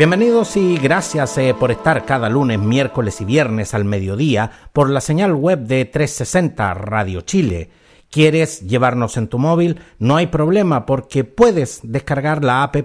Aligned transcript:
Bienvenidos 0.00 0.56
y 0.56 0.78
gracias 0.78 1.36
eh, 1.36 1.52
por 1.52 1.70
estar 1.70 2.06
cada 2.06 2.30
lunes, 2.30 2.58
miércoles 2.58 3.20
y 3.20 3.26
viernes 3.26 3.74
al 3.74 3.84
mediodía 3.84 4.50
por 4.72 4.88
la 4.88 5.02
señal 5.02 5.34
web 5.34 5.58
de 5.58 5.84
360 5.84 6.72
Radio 6.72 7.20
Chile. 7.20 7.68
¿Quieres 8.08 8.62
llevarnos 8.62 9.18
en 9.18 9.28
tu 9.28 9.38
móvil? 9.38 9.78
No 9.98 10.16
hay 10.16 10.28
problema 10.28 10.86
porque 10.86 11.24
puedes 11.24 11.80
descargar 11.82 12.42
la 12.42 12.62
app 12.62 12.76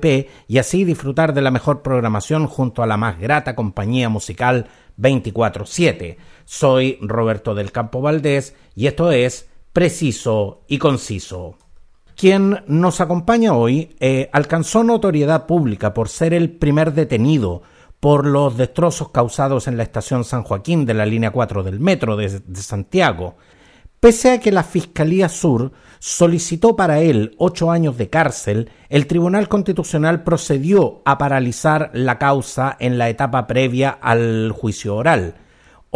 y 0.49 0.57
así 0.57 0.83
disfrutar 0.83 1.33
de 1.33 1.41
la 1.41 1.51
mejor 1.51 1.83
programación 1.83 2.47
junto 2.47 2.83
a 2.83 2.85
la 2.85 2.97
más 2.97 3.17
grata 3.17 3.55
compañía 3.55 4.09
musical 4.09 4.67
24/7. 4.97 6.17
Soy 6.43 6.97
Roberto 6.99 7.55
del 7.55 7.71
Campo 7.71 8.01
Valdés 8.01 8.57
y 8.75 8.87
esto 8.87 9.13
es 9.13 9.47
Preciso 9.71 10.63
y 10.67 10.79
Conciso. 10.79 11.55
Quien 12.15 12.63
nos 12.67 13.01
acompaña 13.01 13.53
hoy 13.53 13.95
eh, 13.99 14.29
alcanzó 14.31 14.83
notoriedad 14.83 15.45
pública 15.45 15.93
por 15.93 16.07
ser 16.07 16.33
el 16.33 16.49
primer 16.49 16.93
detenido 16.93 17.61
por 17.99 18.25
los 18.25 18.55
destrozos 18.55 19.09
causados 19.09 19.67
en 19.67 19.75
la 19.75 19.83
estación 19.83 20.23
San 20.23 20.43
Joaquín 20.43 20.85
de 20.85 20.93
la 20.93 21.05
línea 21.05 21.31
4 21.31 21.63
del 21.63 21.79
metro 21.81 22.15
de, 22.15 22.39
de 22.39 22.61
Santiago. 22.61 23.35
Pese 23.99 24.31
a 24.31 24.39
que 24.39 24.51
la 24.51 24.63
Fiscalía 24.63 25.27
Sur 25.27 25.73
solicitó 25.99 26.75
para 26.75 27.01
él 27.01 27.35
ocho 27.37 27.71
años 27.71 27.97
de 27.97 28.09
cárcel, 28.09 28.69
el 28.87 29.07
Tribunal 29.07 29.49
Constitucional 29.49 30.23
procedió 30.23 31.01
a 31.03 31.17
paralizar 31.17 31.89
la 31.93 32.17
causa 32.17 32.77
en 32.79 32.97
la 32.97 33.09
etapa 33.09 33.47
previa 33.47 33.89
al 33.89 34.51
juicio 34.51 34.95
oral. 34.95 35.35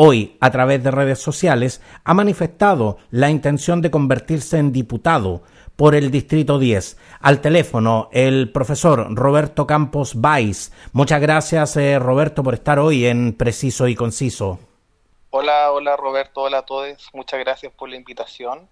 Hoy, 0.02 0.38
a 0.39 0.49
través 0.49 0.81
de 0.81 0.91
redes 0.91 1.19
sociales, 1.19 1.81
ha 2.05 2.13
manifestado 2.13 2.97
la 3.11 3.30
intención 3.30 3.81
de 3.81 3.91
convertirse 3.91 4.58
en 4.58 4.71
diputado, 4.71 5.43
por 5.80 5.95
el 5.95 6.11
Distrito 6.11 6.59
10. 6.59 6.97
Al 7.22 7.39
teléfono, 7.39 8.09
el 8.11 8.52
profesor 8.52 9.16
Roberto 9.16 9.66
Campos 9.66 10.19
Vais. 10.19 10.73
Muchas 10.91 11.21
gracias, 11.21 11.77
eh, 11.77 11.97
Roberto, 11.97 12.44
por 12.44 12.53
estar 12.53 12.80
hoy 12.80 13.05
en 13.05 13.31
Preciso 13.31 13.88
y 13.88 13.95
Conciso. 13.95 14.59
Hola, 15.30 15.71
hola 15.71 15.95
Roberto, 15.95 16.41
hola 16.41 16.58
a 16.58 16.66
todos. 16.66 17.09
Muchas 17.13 17.39
gracias 17.39 17.71
por 17.71 17.88
la 17.88 17.95
invitación. 17.95 18.67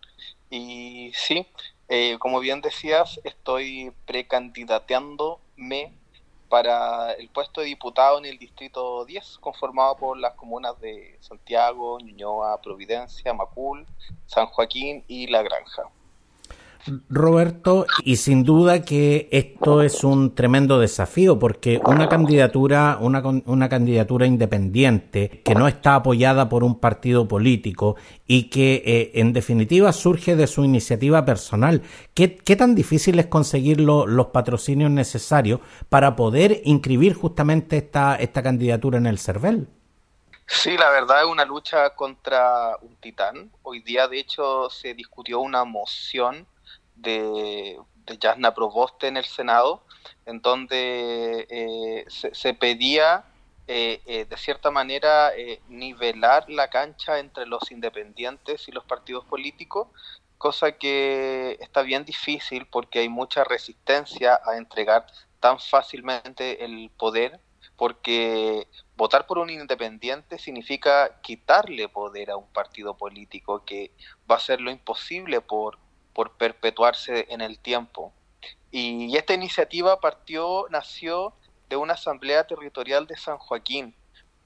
Y 0.49 1.13
sí, 1.13 1.47
eh, 1.87 2.17
como 2.19 2.41
bien 2.41 2.59
decías, 2.59 3.21
estoy 3.23 3.93
precandidateándome 4.05 5.93
para 6.49 7.13
el 7.13 7.29
puesto 7.29 7.61
de 7.61 7.67
diputado 7.67 8.17
en 8.17 8.25
el 8.25 8.37
Distrito 8.37 9.05
10, 9.05 9.37
conformado 9.39 9.95
por 9.95 10.17
las 10.17 10.33
comunas 10.33 10.77
de 10.81 11.17
Santiago, 11.21 12.01
Ñuñoa, 12.01 12.59
Providencia, 12.61 13.33
Macul, 13.33 13.85
San 14.25 14.47
Joaquín 14.47 15.05
y 15.07 15.27
La 15.27 15.41
Granja. 15.41 15.83
Roberto, 17.09 17.85
y 18.03 18.17
sin 18.17 18.43
duda 18.43 18.83
que 18.83 19.27
esto 19.31 19.81
es 19.81 20.03
un 20.03 20.33
tremendo 20.35 20.79
desafío 20.79 21.37
porque 21.39 21.81
una 21.85 22.07
candidatura, 22.09 22.97
una, 23.01 23.21
una, 23.45 23.69
candidatura 23.69 24.25
independiente 24.25 25.41
que 25.43 25.55
no 25.55 25.67
está 25.67 25.95
apoyada 25.95 26.49
por 26.49 26.63
un 26.63 26.79
partido 26.79 27.27
político 27.27 27.95
y 28.25 28.49
que 28.49 28.83
eh, 28.85 29.11
en 29.15 29.33
definitiva 29.33 29.91
surge 29.91 30.35
de 30.35 30.47
su 30.47 30.63
iniciativa 30.63 31.25
personal. 31.25 31.81
¿Qué, 32.13 32.27
tan 32.27 32.75
difícil 32.75 33.19
es 33.19 33.27
conseguir 33.27 33.79
los 33.81 34.27
patrocinios 34.27 34.91
necesarios 34.91 35.59
para 35.89 36.15
poder 36.15 36.61
inscribir 36.63 37.13
justamente 37.13 37.77
esta, 37.77 38.15
esta 38.15 38.41
candidatura 38.41 38.97
en 38.97 39.07
el 39.07 39.19
CERVEL? 39.19 39.67
Sí, 40.49 40.77
la 40.77 40.89
verdad 40.89 41.23
es 41.23 41.27
una 41.27 41.43
lucha 41.43 41.89
contra 41.89 42.77
un 42.81 42.95
titán. 42.95 43.51
Hoy 43.63 43.81
día, 43.81 44.07
de 44.07 44.19
hecho, 44.19 44.69
se 44.69 44.93
discutió 44.93 45.41
una 45.41 45.65
moción 45.65 46.47
de, 46.97 47.79
Jasna 48.21 48.53
Proboste 48.53 49.07
en 49.07 49.17
el 49.17 49.25
Senado, 49.25 49.83
en 50.25 50.41
donde 50.41 51.45
eh, 51.49 52.05
se, 52.07 52.53
pedía 52.53 53.25
eh, 53.67 54.01
eh, 54.05 54.25
de 54.25 54.37
cierta 54.37 54.71
manera 54.71 55.31
nivelar 55.67 56.49
la 56.49 56.69
cancha 56.69 57.19
entre 57.19 57.45
los 57.45 57.69
independientes 57.71 58.67
y 58.69 58.71
los 58.71 58.85
partidos 58.85 59.25
políticos, 59.25 59.89
cosa 60.37 60.71
que 60.73 61.57
está 61.59 61.81
bien 61.81 62.05
difícil 62.05 62.67
porque 62.67 62.99
hay 62.99 63.09
mucha 63.09 63.43
resistencia 63.43 64.39
a 64.45 64.57
entregar 64.57 65.05
tan 65.39 65.59
fácilmente 65.59 66.63
el 66.63 66.89
poder, 66.97 67.39
porque 67.75 68.67
votar 68.95 69.27
por 69.27 69.37
un 69.37 69.49
independiente 69.49 70.39
significa 70.39 71.19
quitarle 71.21 71.89
poder 71.89 72.31
a 72.31 72.37
un 72.37 72.47
partido 72.47 72.97
político 72.97 73.63
que 73.65 73.91
va 74.29 74.35
a 74.35 74.37
hacer 74.39 74.61
lo 74.61 74.71
imposible 74.71 75.41
por 75.41 75.77
por 76.17 76.31
perpetuarse 76.31 77.27
en 77.29 77.41
el 77.41 77.59
tiempo. 77.59 78.11
Y 78.71 79.15
esta 79.15 79.35
iniciativa 79.35 79.99
partió, 79.99 80.65
nació 80.71 81.31
de 81.69 81.75
una 81.75 81.93
asamblea 81.93 82.47
territorial 82.47 83.05
de 83.05 83.15
San 83.15 83.37
Joaquín. 83.37 83.93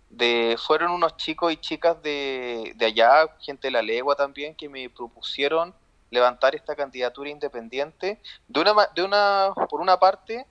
De, 0.09 0.57
fueron 0.61 0.91
unos 0.91 1.15
chicos 1.15 1.53
y 1.53 1.55
chicas 1.55 2.03
de, 2.03 2.73
de 2.75 2.85
allá, 2.87 3.37
gente 3.39 3.69
de 3.69 3.71
la 3.71 3.81
legua 3.81 4.17
también, 4.17 4.53
que 4.53 4.67
me 4.67 4.89
propusieron 4.89 5.73
levantar 6.09 6.55
esta 6.55 6.75
candidatura 6.75 7.29
independiente, 7.29 8.19
de 8.49 8.59
una, 8.59 8.73
de 8.93 9.03
una, 9.03 9.53
por 9.69 9.79
una 9.79 9.97
parte, 9.97 10.45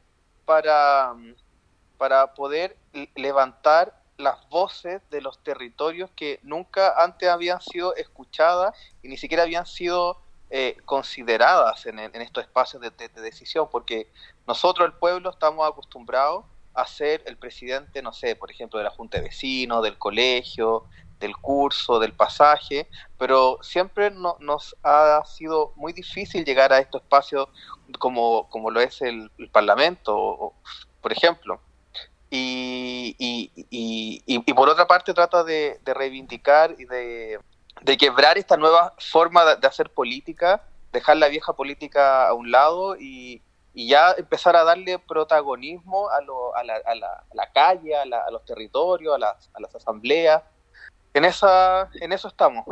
para, 0.47 1.15
para 1.99 2.33
poder 2.33 2.79
levantar 3.15 3.95
las 4.17 4.49
voces 4.49 5.03
de 5.11 5.21
los 5.21 5.39
territorios 5.45 6.09
que 6.17 6.41
nunca 6.43 6.95
antes 6.97 7.29
habían 7.29 7.61
sido 7.61 7.95
escuchadas 7.97 8.75
y 9.03 9.09
ni 9.09 9.19
siquiera 9.19 9.43
habían 9.43 9.67
sido 9.67 10.23
eh, 10.53 10.77
consideradas 10.85 11.87
en, 11.87 12.01
estos 12.21 12.43
espacios 12.43 12.83
de, 12.83 13.09
decisión, 13.23 13.69
porque 13.71 14.11
nosotros, 14.49 14.85
el 14.85 14.95
pueblo, 14.95 15.31
estamos 15.31 15.65
acostumbrados 15.69 16.45
a 16.75 16.85
ser 16.87 17.23
el 17.27 17.37
presidente, 17.37 18.03
no 18.03 18.13
sé, 18.13 18.35
por 18.35 18.51
ejemplo, 18.51 18.79
de 18.79 18.85
la 18.85 18.91
Junta 18.91 19.19
de 19.19 19.25
Vecinos, 19.25 19.81
del 19.85 19.97
colegio, 19.97 20.87
del 21.21 21.37
curso, 21.37 22.01
del 22.01 22.15
pasaje, 22.15 22.89
pero 23.17 23.59
siempre 23.63 24.11
nos 24.11 24.77
ha 24.83 25.23
sido 25.25 25.73
muy 25.77 25.93
difícil 25.93 26.45
llegar 26.45 26.73
a 26.73 26.81
estos 26.81 27.03
espacios 27.03 27.49
como, 28.01 28.71
lo 28.73 28.81
es 28.81 29.03
el, 29.03 29.31
Parlamento, 29.53 30.55
por 31.01 31.13
ejemplo. 31.13 31.61
Y, 32.29 33.15
y, 33.21 34.53
por 34.53 34.69
otra 34.69 34.87
parte 34.89 35.15
trata 35.15 35.45
de 35.45 35.79
reivindicar 35.85 36.75
y 36.77 36.87
de 36.87 37.39
de 37.83 37.97
quebrar 37.97 38.39
esta 38.39 38.57
nueva 38.57 38.95
forma 38.99 39.57
de, 39.57 39.67
hacer 39.67 39.91
política, 39.91 40.63
dejar 40.93 41.17
la 41.17 41.29
vieja 41.29 41.53
política 41.53 42.29
a 42.29 42.35
un 42.35 42.51
lado 42.51 42.97
y, 42.97 43.43
ya 43.73 44.13
empezar 44.19 44.57
a 44.57 44.65
darle 44.65 44.99
protagonismo 44.99 46.11
a, 46.11 46.21
la, 46.65 47.53
calle, 47.55 47.97
a, 47.97 48.31
los 48.31 48.45
territorios, 48.45 49.15
a 49.15 49.19
las, 49.19 49.75
asambleas. 49.75 50.43
En, 51.15 51.25
esa, 51.25 51.89
en 51.95 52.13
eso 52.13 52.29
estamos. 52.29 52.65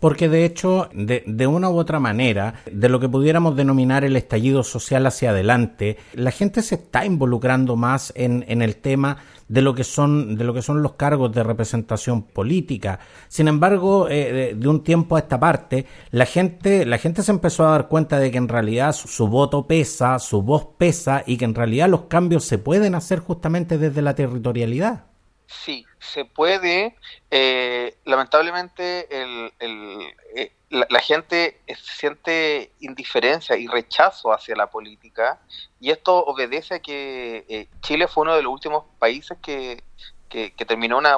Porque 0.00 0.28
de 0.28 0.44
hecho, 0.44 0.88
de, 0.92 1.46
una 1.46 1.70
u 1.70 1.78
otra 1.78 2.00
manera, 2.00 2.54
de 2.70 2.88
lo 2.88 3.00
que 3.00 3.08
pudiéramos 3.08 3.56
denominar 3.56 4.04
el 4.04 4.16
estallido 4.16 4.62
social 4.62 5.06
hacia 5.06 5.30
adelante, 5.30 5.96
la 6.14 6.30
gente 6.30 6.62
se 6.62 6.76
está 6.76 7.04
involucrando 7.04 7.76
más 7.76 8.12
en, 8.16 8.44
en 8.48 8.62
el 8.62 8.76
tema 8.76 9.18
de 9.48 9.62
lo 9.62 9.74
que 9.74 9.84
son 9.84 10.36
de 10.36 10.44
lo 10.44 10.54
que 10.54 10.62
son 10.62 10.82
los 10.82 10.92
cargos 10.92 11.32
de 11.32 11.42
representación 11.42 12.22
política. 12.22 13.00
Sin 13.28 13.48
embargo, 13.48 14.08
eh, 14.08 14.54
de, 14.54 14.68
un 14.68 14.84
tiempo 14.84 15.16
a 15.16 15.20
esta 15.20 15.40
parte, 15.40 15.86
la 16.10 16.26
gente 16.26 16.84
la 16.86 16.98
gente 16.98 17.22
se 17.22 17.32
empezó 17.32 17.66
a 17.66 17.72
dar 17.72 17.88
cuenta 17.88 18.18
de 18.18 18.30
que 18.30 18.38
en 18.38 18.48
realidad 18.48 18.92
su, 18.92 19.26
voto 19.26 19.66
pesa, 19.66 20.18
su 20.18 20.42
voz 20.42 20.68
pesa 20.76 21.22
y 21.26 21.36
que 21.36 21.44
en 21.46 21.54
realidad 21.54 21.88
los 21.88 22.02
cambios 22.02 22.44
se 22.44 22.58
pueden 22.58 22.94
hacer 22.94 23.20
justamente 23.20 23.78
desde 23.78 24.02
la 24.02 24.14
territorialidad. 24.14 25.04
Sí, 25.48 25.86
se 25.98 26.26
puede. 26.26 26.94
Eh, 27.30 27.96
lamentablemente, 28.04 29.08
el, 29.10 29.50
eh, 29.60 30.52
la, 30.68 31.00
gente 31.00 31.58
siente 31.82 32.72
indiferencia 32.80 33.56
y 33.56 33.66
rechazo 33.66 34.30
hacia 34.30 34.54
la 34.54 34.68
política 34.68 35.40
y 35.80 35.90
esto 35.90 36.22
obedece 36.22 36.74
a 36.74 36.78
que 36.80 37.46
eh, 37.48 37.68
Chile 37.80 38.08
fue 38.08 38.24
uno 38.24 38.36
de 38.36 38.42
los 38.42 38.52
últimos 38.52 38.84
países 38.98 39.38
que, 39.42 39.82
que, 40.28 40.50
terminó 40.50 40.98
una, 40.98 41.16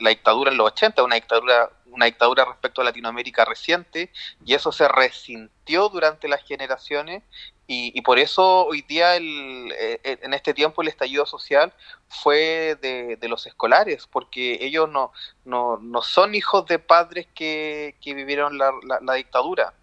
la, 0.00 0.10
dictadura 0.10 0.50
en 0.50 0.56
los 0.56 0.66
80, 0.72 1.04
una 1.04 1.14
dictadura 1.14 1.70
una 1.86 2.06
dictadura 2.06 2.44
respecto 2.44 2.80
a 2.80 2.84
Latinoamérica 2.84 3.44
reciente 3.44 4.12
y 4.44 4.54
eso 4.54 4.72
se 4.72 4.88
resintió 4.88 5.88
durante 5.88 6.28
las 6.28 6.42
generaciones 6.44 7.22
Y, 7.70 8.00
por 8.00 8.18
eso 8.18 8.64
hoy 8.64 8.80
día, 8.80 9.14
el, 9.16 9.70
eh, 9.78 10.00
eh, 10.02 10.18
en 10.22 10.32
este 10.32 10.54
tiempo, 10.54 10.80
el 10.80 10.88
estallido 10.88 11.26
social 11.26 11.70
fue 12.08 12.78
de, 12.80 13.28
los 13.28 13.46
escolares, 13.46 14.06
porque 14.06 14.56
ellos 14.62 14.88
no, 14.88 15.12
no, 15.44 15.76
no, 15.76 16.00
son 16.00 16.34
hijos 16.34 16.64
de 16.64 16.78
padres 16.78 17.26
que, 17.34 17.94
que 18.00 18.14
vivieron 18.14 18.56
la, 18.56 18.72
la, 19.02 19.12
dictadura. 19.12 19.74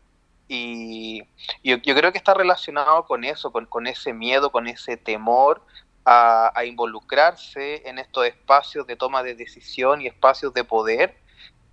Y, 0.48 1.22
yo, 1.64 1.80
creo 1.80 2.12
que 2.12 2.18
está 2.18 2.34
relacionado 2.34 3.06
con 3.06 3.24
eso, 3.24 3.52
con, 3.52 3.68
con 3.68 3.86
ese 3.86 4.14
miedo, 4.14 4.52
con 4.52 4.66
ese 4.68 4.98
temor 4.98 5.62
a, 6.06 6.66
involucrarse 6.66 7.88
en 7.88 8.00
estos 8.00 8.26
espacios 8.26 8.88
de 8.88 8.96
toma 8.96 9.22
de 9.22 9.36
decisión 9.36 10.02
y 10.02 10.08
espacios 10.08 10.56
de 10.56 10.64
poder 10.64 11.16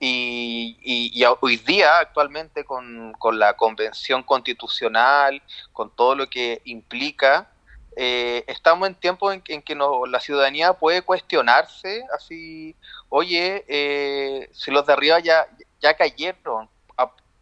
y, 0.04 1.24
hoy 1.40 1.56
día, 1.58 1.98
actualmente, 1.98 2.64
con, 2.64 3.14
la 3.34 3.54
convención 3.54 4.24
constitucional, 4.24 5.40
con 5.72 5.94
todo 5.94 6.16
lo 6.16 6.28
que 6.28 6.60
implica, 6.64 7.48
eh, 7.96 8.44
estamos 8.48 8.88
en 8.88 8.96
tiempos 8.96 9.32
en, 9.32 9.62
que 9.62 9.76
la 9.76 10.18
ciudadanía 10.18 10.72
puede 10.72 11.02
cuestionarse, 11.02 12.04
así, 12.12 12.74
oye, 13.10 13.64
eh, 13.68 14.50
si 14.52 14.72
los 14.72 14.84
de 14.86 14.92
arriba 14.92 15.20
ya, 15.20 15.46
ya 15.80 15.94
cayeron, 15.94 16.68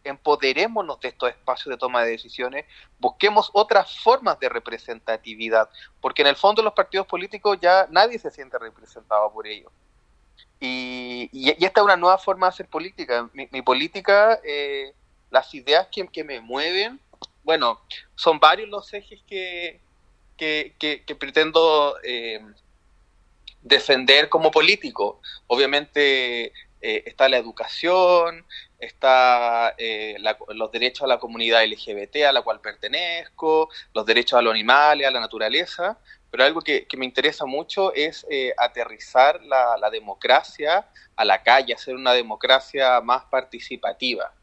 empoderémonos 0.03 0.99
de 0.99 1.09
estos 1.09 1.29
espacios 1.29 1.73
de 1.73 1.77
toma 1.77 2.03
de 2.03 2.11
decisiones, 2.11 2.65
busquemos 2.99 3.49
otras 3.53 3.99
formas 3.99 4.39
de 4.39 4.49
representatividad, 4.49 5.69
porque 5.99 6.21
en 6.21 6.27
el 6.27 6.35
fondo 6.35 6.61
los 6.61 6.73
partidos 6.73 7.07
políticos 7.07 7.57
ya 7.59 7.87
nadie 7.89 8.19
se 8.19 8.29
siente 8.29 8.59
representado 8.59 9.31
por 9.31 9.47
ellos. 9.47 9.71
Y, 10.63 11.49
esta 11.65 11.81
es 11.81 11.85
una 11.85 11.97
nueva 11.97 12.19
forma 12.19 12.45
de 12.45 12.49
hacer 12.49 12.67
política. 12.67 13.27
Mi, 13.33 13.61
política, 13.63 14.39
eh, 14.43 14.93
las 15.31 15.53
ideas 15.55 15.87
que, 15.91 16.07
que, 16.07 16.23
me 16.23 16.39
mueven, 16.39 16.99
bueno, 17.43 17.81
son 18.13 18.39
varios 18.39 18.69
los 18.69 18.93
ejes 18.93 19.19
que, 19.27 19.81
que, 20.37 21.15
pretendo 21.19 21.97
eh, 22.03 22.39
defender 23.63 24.29
como 24.29 24.51
político. 24.51 25.19
Obviamente 25.47 26.53
eh, 26.79 27.03
está 27.07 27.27
la 27.27 27.37
educación, 27.37 28.45
está 28.77 29.75
los 30.49 30.71
derechos 30.71 31.03
a 31.03 31.07
la 31.07 31.19
comunidad 31.19 31.65
LGBT 31.65 32.17
a 32.27 32.31
la 32.31 32.43
cual 32.43 32.61
pertenezco, 32.61 33.69
los 33.95 34.05
derechos 34.05 34.37
a 34.37 34.43
los 34.43 34.53
animales, 34.53 35.07
a 35.07 35.11
la 35.11 35.19
naturaleza, 35.19 35.97
pero 36.31 36.45
algo 36.45 36.61
que, 36.61 36.87
me 36.97 37.05
interesa 37.05 37.45
mucho 37.45 37.93
es 37.93 38.25
eh, 38.29 38.53
aterrizar 38.57 39.43
la, 39.43 39.89
democracia 39.91 40.87
a 41.17 41.25
la 41.25 41.43
calle, 41.43 41.73
hacer 41.73 41.93
una 41.93 42.13
democracia 42.13 43.01
más 43.01 43.25
participativa. 43.25 44.33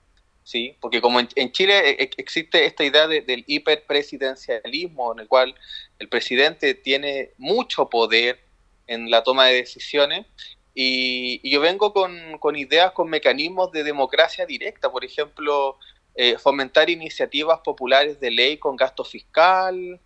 ¿sí? 0.45 0.77
Porque 0.81 1.01
como 1.01 1.19
en, 1.19 1.53
Chile 1.53 1.91
eh, 1.91 2.11
existe 2.19 2.67
esta 2.67 2.85
idea 2.85 3.09
del 3.09 3.43
hiperpresidencialismo, 3.47 5.15
en 5.15 5.21
el 5.21 5.29
cual 5.29 5.55
el 5.99 6.09
presidente 6.11 6.75
tiene 6.75 7.31
mucho 7.39 7.89
poder 7.89 8.39
en 8.87 9.11
la 9.11 9.23
toma 9.23 9.47
de 9.47 9.55
decisiones, 9.55 10.27
y, 10.75 11.41
yo 11.51 11.61
vengo 11.61 11.93
con, 11.93 12.57
ideas, 12.57 12.93
con 12.93 13.09
mecanismos 13.09 13.73
de 13.73 13.83
democracia 13.83 14.45
directa, 14.45 14.93
por 14.93 15.05
ejemplo, 15.05 15.79
eh, 16.15 16.37
fomentar 16.39 16.91
iniciativas 16.91 17.61
populares 17.65 18.21
de 18.21 18.31
ley 18.31 18.59
con 18.59 18.77
gasto 18.77 19.05
fiscal, 19.05 19.99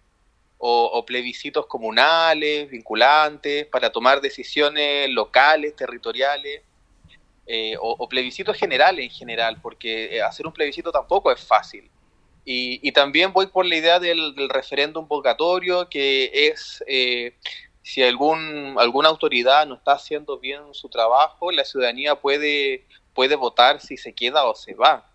o, 0.65 1.05
plebiscitos 1.05 1.67
comunales, 1.67 2.71
vinculantes, 2.71 3.67
para 3.67 3.91
tomar 3.91 4.21
decisiones 4.21 5.11
locales, 5.11 5.75
territoriales, 5.75 6.63
eh, 7.47 7.75
o, 7.81 8.09
plebiscitos 8.09 8.57
generales 8.57 9.05
en 9.05 9.11
general, 9.11 9.59
porque 9.61 10.17
eh, 10.17 10.23
hacer 10.23 10.47
un 10.47 10.53
plebiscito 10.53 10.93
tampoco 10.93 11.33
es 11.33 11.41
fácil. 11.41 11.91
Y, 12.45 12.93
también 12.93 13.33
voy 13.33 13.49
por 13.49 13.67
la 13.67 13.75
idea 13.75 13.99
del, 13.99 14.49
referéndum 14.49 15.09
votatorio, 15.09 15.89
que 15.89 16.31
es 16.33 16.85
eh, 16.87 17.35
si 17.83 18.05
algún, 18.05 18.77
alguna 18.79 19.09
autoridad 19.09 19.67
no 19.67 19.75
está 19.75 19.95
haciendo 19.95 20.39
bien 20.39 20.63
su 20.73 20.89
trabajo, 20.89 21.51
la 21.51 21.65
ciudadanía 21.65 22.15
puede, 22.15 22.87
puede 23.15 23.35
votar 23.35 23.81
si 23.81 23.97
se 23.97 24.13
queda 24.13 24.45
o 24.45 24.55
se 24.55 24.75
va. 24.75 25.12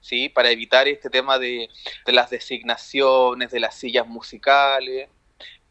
¿Sí? 0.00 0.28
Para 0.28 0.50
evitar 0.50 0.88
este 0.88 1.10
tema 1.10 1.38
de, 1.38 1.68
las 2.06 2.30
designaciones, 2.30 3.50
de 3.50 3.60
las 3.60 3.74
sillas 3.74 4.06
musicales, 4.06 5.08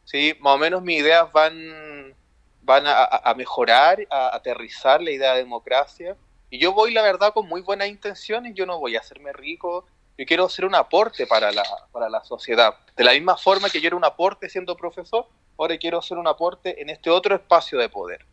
¿sí? 0.05 0.35
Más 0.39 0.55
o 0.55 0.57
menos 0.57 0.81
mis 0.81 0.99
ideas 0.99 1.31
van, 1.31 2.15
van 2.61 2.83
a, 2.85 3.33
mejorar, 3.35 3.99
a 4.09 4.35
aterrizar 4.35 5.01
la 5.01 5.11
idea 5.11 5.33
de 5.33 5.39
democracia. 5.39 6.15
Y 6.49 6.59
yo 6.59 6.73
voy, 6.73 6.93
la 6.93 7.01
verdad, 7.01 7.33
con 7.33 7.47
muy 7.47 7.61
buenas 7.61 7.89
intenciones, 7.89 8.53
yo 8.55 8.65
no 8.65 8.79
voy 8.79 8.95
a 8.95 8.99
hacerme 8.99 9.33
rico, 9.33 9.85
yo 10.17 10.25
quiero 10.25 10.45
hacer 10.45 10.65
un 10.65 10.75
aporte 10.75 11.27
para 11.27 11.51
la, 11.51 11.63
para 11.91 12.09
la 12.09 12.23
sociedad. 12.23 12.75
De 12.95 13.03
la 13.03 13.13
misma 13.13 13.37
forma 13.37 13.69
que 13.69 13.79
yo 13.79 13.87
era 13.87 13.95
un 13.95 14.05
aporte 14.05 14.49
siendo 14.49 14.75
profesor, 14.75 15.27
ahora 15.57 15.77
quiero 15.77 15.99
hacer 15.99 16.17
un 16.17 16.27
aporte 16.27 16.81
en 16.81 16.89
este 16.89 17.09
otro 17.09 17.35
espacio 17.35 17.77
de 17.77 17.89
poder. 17.89 18.25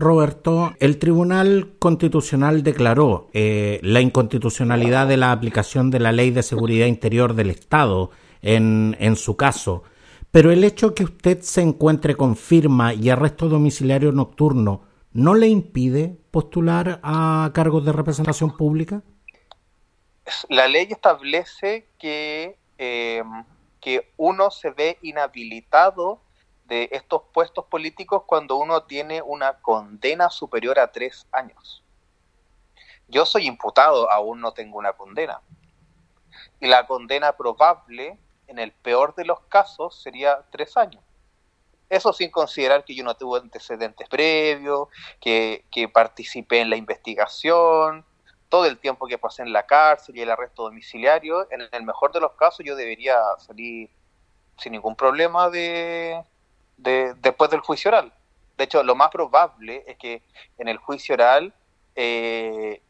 Roberto, 0.00 0.72
el 0.80 0.98
Tribunal 0.98 1.74
Constitucional 1.78 2.62
declaró 2.62 3.28
eh, 3.34 3.78
la 3.82 4.00
inconstitucionalidad 4.00 5.06
de 5.06 5.18
la 5.18 5.30
aplicación 5.30 5.90
de 5.90 6.00
la 6.00 6.10
Ley 6.10 6.30
de 6.30 6.42
Seguridad 6.42 6.86
Interior 6.86 7.34
del 7.34 7.50
Estado 7.50 8.10
en, 8.40 8.96
en 8.98 9.16
su 9.16 9.36
caso, 9.36 9.84
pero 10.30 10.50
el 10.50 10.64
hecho 10.64 10.94
que 10.94 11.04
usted 11.04 11.42
se 11.42 11.60
encuentre 11.60 12.14
con 12.14 12.34
firma 12.36 12.94
y 12.94 13.10
arresto 13.10 13.48
domiciliario 13.48 14.10
nocturno 14.10 14.82
no 15.12 15.34
le 15.34 15.48
impide 15.48 16.16
postular 16.30 17.00
a 17.02 17.50
cargos 17.52 17.84
de 17.84 17.92
representación 17.92 18.56
pública? 18.56 19.02
La 20.48 20.68
ley 20.68 20.86
establece 20.88 21.88
que, 21.98 22.56
eh, 22.78 23.22
que 23.80 24.12
uno 24.16 24.50
se 24.50 24.70
ve 24.70 24.98
inhabilitado 25.02 26.20
de 26.70 26.88
estos 26.92 27.22
puestos 27.32 27.66
políticos 27.66 28.22
cuando 28.26 28.56
uno 28.56 28.84
tiene 28.84 29.20
una 29.22 29.54
condena 29.54 30.30
superior 30.30 30.78
a 30.78 30.92
tres 30.92 31.26
años. 31.32 31.82
Yo 33.08 33.26
soy 33.26 33.48
imputado, 33.48 34.08
aún 34.08 34.40
no 34.40 34.52
tengo 34.52 34.78
una 34.78 34.92
condena. 34.92 35.40
Y 36.60 36.68
la 36.68 36.86
condena 36.86 37.32
probable, 37.32 38.16
en 38.46 38.60
el 38.60 38.70
peor 38.70 39.16
de 39.16 39.24
los 39.24 39.40
casos, 39.48 40.00
sería 40.00 40.44
tres 40.52 40.76
años. 40.76 41.02
Eso 41.88 42.12
sin 42.12 42.30
considerar 42.30 42.84
que 42.84 42.94
yo 42.94 43.02
no 43.02 43.16
tuve 43.16 43.40
antecedentes 43.40 44.08
previos, 44.08 44.86
que, 45.20 45.64
que 45.72 45.88
participé 45.88 46.60
en 46.60 46.70
la 46.70 46.76
investigación, 46.76 48.04
todo 48.48 48.66
el 48.66 48.78
tiempo 48.78 49.08
que 49.08 49.18
pasé 49.18 49.42
en 49.42 49.52
la 49.52 49.66
cárcel 49.66 50.16
y 50.16 50.20
el 50.20 50.30
arresto 50.30 50.62
domiciliario. 50.62 51.50
En 51.50 51.62
el 51.72 51.82
mejor 51.82 52.12
de 52.12 52.20
los 52.20 52.34
casos 52.34 52.64
yo 52.64 52.76
debería 52.76 53.18
salir 53.38 53.90
sin 54.56 54.70
ningún 54.70 54.94
problema 54.94 55.50
de, 55.50 56.22
después 56.82 57.50
del 57.50 57.60
juicio 57.60 57.90
oral. 57.90 58.12
De 58.56 58.64
hecho, 58.64 58.82
lo 58.82 58.94
más 58.94 59.10
probable 59.10 59.84
es 59.86 59.96
que 59.96 60.22
en 60.58 60.68
el 60.68 60.76
juicio 60.76 61.14
oral, 61.14 61.54
eh, 61.94 62.82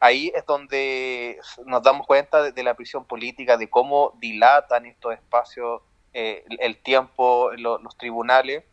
ahí 0.00 0.32
es 0.34 0.46
donde 0.46 1.38
nos 1.66 1.82
damos 1.82 2.06
cuenta 2.06 2.50
de, 2.52 2.62
la 2.62 2.74
prisión 2.74 3.04
política, 3.04 3.56
de 3.56 3.68
cómo 3.68 4.14
dilatan 4.20 4.86
estos 4.86 5.14
espacios, 5.14 5.82
eh, 6.12 6.44
el, 6.60 6.76
tiempo, 6.78 7.50
los 7.56 7.96
tribunales, 7.96 8.64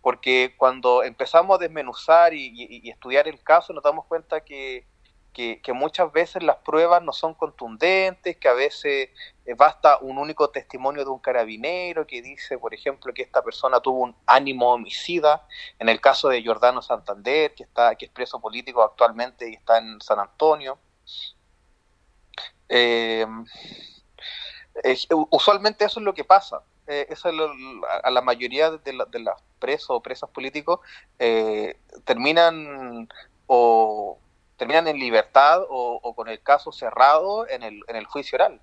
porque 0.00 0.54
cuando 0.56 1.02
empezamos 1.02 1.56
a 1.56 1.62
desmenuzar 1.62 2.32
y, 2.34 2.88
estudiar 2.88 3.28
el 3.28 3.42
caso, 3.42 3.72
nos 3.72 3.82
damos 3.82 4.06
cuenta 4.06 4.40
que 4.40 4.86
que, 5.32 5.72
muchas 5.72 6.12
veces 6.12 6.42
las 6.42 6.56
pruebas 6.56 7.02
no 7.02 7.12
son 7.12 7.34
contundentes, 7.34 8.36
que 8.36 8.48
a 8.48 8.54
veces 8.54 9.10
basta 9.56 9.98
un 10.00 10.18
único 10.18 10.50
testimonio 10.50 11.04
de 11.04 11.10
un 11.10 11.18
carabinero 11.18 12.06
que 12.06 12.22
dice, 12.22 12.58
por 12.58 12.74
ejemplo, 12.74 13.12
que 13.12 13.22
esta 13.22 13.42
persona 13.42 13.80
tuvo 13.80 14.00
un 14.00 14.16
ánimo 14.26 14.72
homicida, 14.72 15.46
en 15.78 15.88
el 15.88 16.00
caso 16.00 16.28
de 16.28 16.42
Giordano 16.42 16.82
Santander, 16.82 17.54
que, 17.54 17.64
está, 17.64 17.94
que 17.94 18.06
es 18.06 18.10
preso 18.10 18.40
político 18.40 18.82
actualmente 18.82 19.48
y 19.48 19.54
está 19.54 19.78
en 19.78 20.00
San 20.00 20.18
Antonio. 20.18 20.78
Eh, 22.68 23.26
usualmente 25.30 25.84
eso 25.84 26.00
es 26.00 26.04
lo 26.04 26.14
que 26.14 26.24
pasa. 26.24 26.62
Eh, 26.86 27.06
eso 27.10 27.30
a 28.02 28.10
la 28.10 28.20
mayoría 28.20 28.70
de, 28.70 28.92
los 28.92 29.06
presos 29.58 29.90
o 29.90 30.00
presas 30.00 30.30
políticos 30.30 30.80
terminan 32.04 33.08
o 33.46 34.18
terminan 34.56 34.88
en 34.88 34.98
libertad 34.98 35.62
o, 35.68 36.14
con 36.14 36.28
el 36.28 36.42
caso 36.42 36.70
cerrado 36.70 37.48
en 37.48 37.62
el, 37.62 37.80
en 37.88 37.96
el 37.96 38.04
juicio 38.04 38.36
oral. 38.36 38.60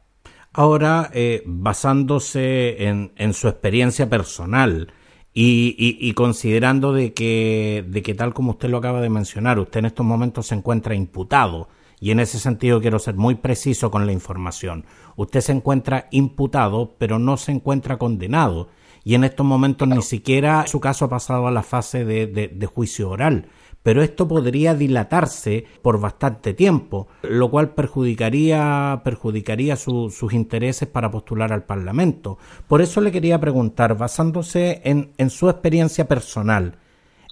Ahora, 0.57 1.11
eh, 1.13 1.43
basándose 1.45 2.87
en, 2.87 3.11
en, 3.15 3.35
su 3.35 3.47
experiencia 3.47 4.09
personal 4.09 4.91
y, 5.31 5.75
y, 5.77 6.13
considerando 6.13 6.93
de 6.93 7.13
que, 7.13 7.85
de 7.87 8.01
que 8.01 8.15
tal 8.15 8.33
como 8.33 8.53
usted 8.53 8.67
lo 8.67 8.77
acaba 8.77 8.99
de 8.99 9.09
mencionar, 9.11 9.59
usted 9.59 9.81
en 9.81 9.85
estos 9.85 10.03
momentos 10.03 10.47
se 10.47 10.55
encuentra 10.55 10.95
imputado, 10.95 11.69
y 11.99 12.09
en 12.09 12.19
ese 12.19 12.39
sentido 12.39 12.81
quiero 12.81 12.97
ser 12.97 13.13
muy 13.13 13.35
preciso 13.35 13.91
con 13.91 14.07
la 14.07 14.13
información, 14.13 14.85
usted 15.15 15.41
se 15.41 15.51
encuentra 15.51 16.07
imputado, 16.09 16.95
pero 16.97 17.19
no 17.19 17.37
se 17.37 17.51
encuentra 17.51 17.99
condenado, 17.99 18.69
y 19.03 19.13
en 19.13 19.25
estos 19.25 19.45
momentos 19.45 19.87
ni 19.87 20.01
siquiera 20.01 20.65
su 20.65 20.79
caso 20.79 21.05
ha 21.05 21.09
pasado 21.09 21.45
a 21.45 21.51
la 21.51 21.61
fase 21.61 22.03
de, 22.03 22.25
de 22.25 22.65
juicio 22.65 23.11
oral 23.11 23.47
pero 23.87 24.03
esto 24.03 24.27
podría 24.27 24.75
dilatarse 24.75 25.63
por 25.81 25.97
bastante 25.97 26.53
tiempo, 26.53 27.07
lo 27.21 27.49
cual 27.49 27.69
perjudicaría, 27.69 28.99
perjudicaría 29.01 29.77
sus 29.77 30.33
intereses 30.33 30.89
para 30.89 31.09
postular 31.09 31.53
al 31.53 31.63
Parlamento. 31.63 32.37
Por 32.67 32.81
eso 32.81 32.99
le 32.99 33.13
quería 33.13 33.39
preguntar, 33.39 33.97
basándose 33.97 34.81
en, 34.83 35.13
en 35.17 35.29
su 35.29 35.49
experiencia 35.49 36.05
personal, 36.05 36.79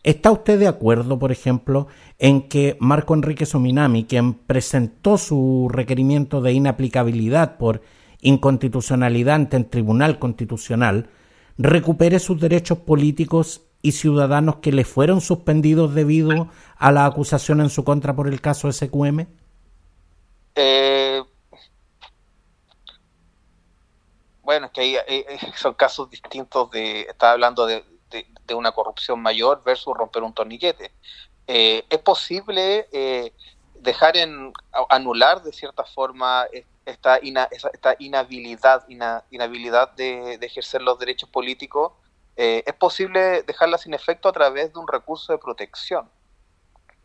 ¿Está 0.02 0.32
usted 0.32 0.58
de 0.58 0.68
acuerdo, 0.68 1.20
por 1.20 1.34
ejemplo, 1.34 1.88
en 2.20 2.48
que 2.48 2.78
Marco 2.80 3.14
Enrique 3.16 3.46
Sominami, 3.46 4.06
quien 4.06 4.36
presentó 4.36 5.18
su 5.18 5.68
requerimiento 5.70 6.40
de 6.40 6.54
inaplicabilidad 6.54 7.58
por 7.58 7.82
inconstitucionalidad 8.22 9.36
ante 9.36 9.58
el 9.58 9.66
Tribunal 9.66 10.20
Constitucional, 10.20 11.10
recupere 11.58 12.20
sus 12.20 12.40
derechos 12.40 12.78
políticos 12.78 13.66
y 13.86 13.92
ciudadanos 13.92 14.58
que 14.58 14.72
le 14.72 14.84
fueron 14.84 15.22
suspendidos 15.22 15.94
debido 15.94 16.50
a 16.78 16.92
la 16.92 17.06
acusación 17.06 17.62
en 17.62 17.70
su 17.70 17.84
contra 17.84 18.16
por 18.16 18.28
el 18.28 18.42
caso 18.42 18.72
SQM? 18.72 19.28
Eh, 20.56 21.22
bueno, 24.42 24.66
es 24.68 24.72
que 24.72 24.82
ahí, 24.82 24.96
eh, 25.08 25.26
son 25.56 25.76
casos 25.76 26.10
distintos 26.10 26.72
de, 26.72 27.02
estaba 27.02 27.34
hablando 27.34 27.66
de, 27.66 27.84
de, 28.48 28.54
una 28.56 28.72
corrupción 28.72 29.22
mayor 29.22 29.62
versus 29.64 29.94
romper 29.96 30.24
un 30.24 30.34
torniquete. 30.34 30.92
Eh, 31.48 31.86
es 31.90 32.00
posible 32.00 32.88
eh, 32.92 33.34
dejar 33.82 34.18
en 34.18 34.52
anular 34.90 35.44
de 35.44 35.54
cierta 35.54 35.84
forma 35.84 36.48
esta, 36.86 37.18
esta 37.18 37.96
inhabilidad, 38.00 38.86
inhabilidad 39.30 39.92
de, 39.92 40.36
ejercer 40.42 40.82
los 40.82 40.98
derechos 40.98 41.30
políticos. 41.30 41.94
Eh, 42.36 42.64
es 42.66 42.74
posible 42.74 43.44
dejarla 43.44 43.78
sin 43.78 43.94
efecto 43.94 44.30
a 44.30 44.34
través 44.34 44.74
de 44.74 44.80
un 44.80 44.88
recurso 44.88 45.34
de 45.34 45.40
protección. 45.40 46.10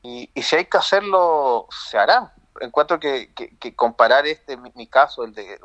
Y, 0.03 0.31
si 0.43 0.57
hay 0.57 0.65
que 0.65 0.79
hacerlo, 0.79 1.67
se 1.71 1.99
hará. 1.99 2.35
Encuentro 2.61 2.99
que, 2.99 3.33
que, 3.35 3.77
comparar 3.77 4.27
este 4.27 4.57
mi, 4.57 4.87
caso, 4.87 5.25
el 5.25 5.35
de 5.35 5.59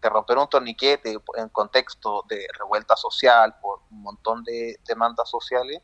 de 0.00 0.08
romper 0.08 0.38
un 0.38 0.48
torniquete 0.48 1.18
en 1.36 1.48
contexto 1.50 2.24
de 2.28 2.46
revuelta 2.58 2.96
social 2.96 3.54
por 3.60 3.80
un 3.90 4.02
montón 4.02 4.42
de 4.44 4.78
demandas 4.86 5.28
sociales, 5.28 5.82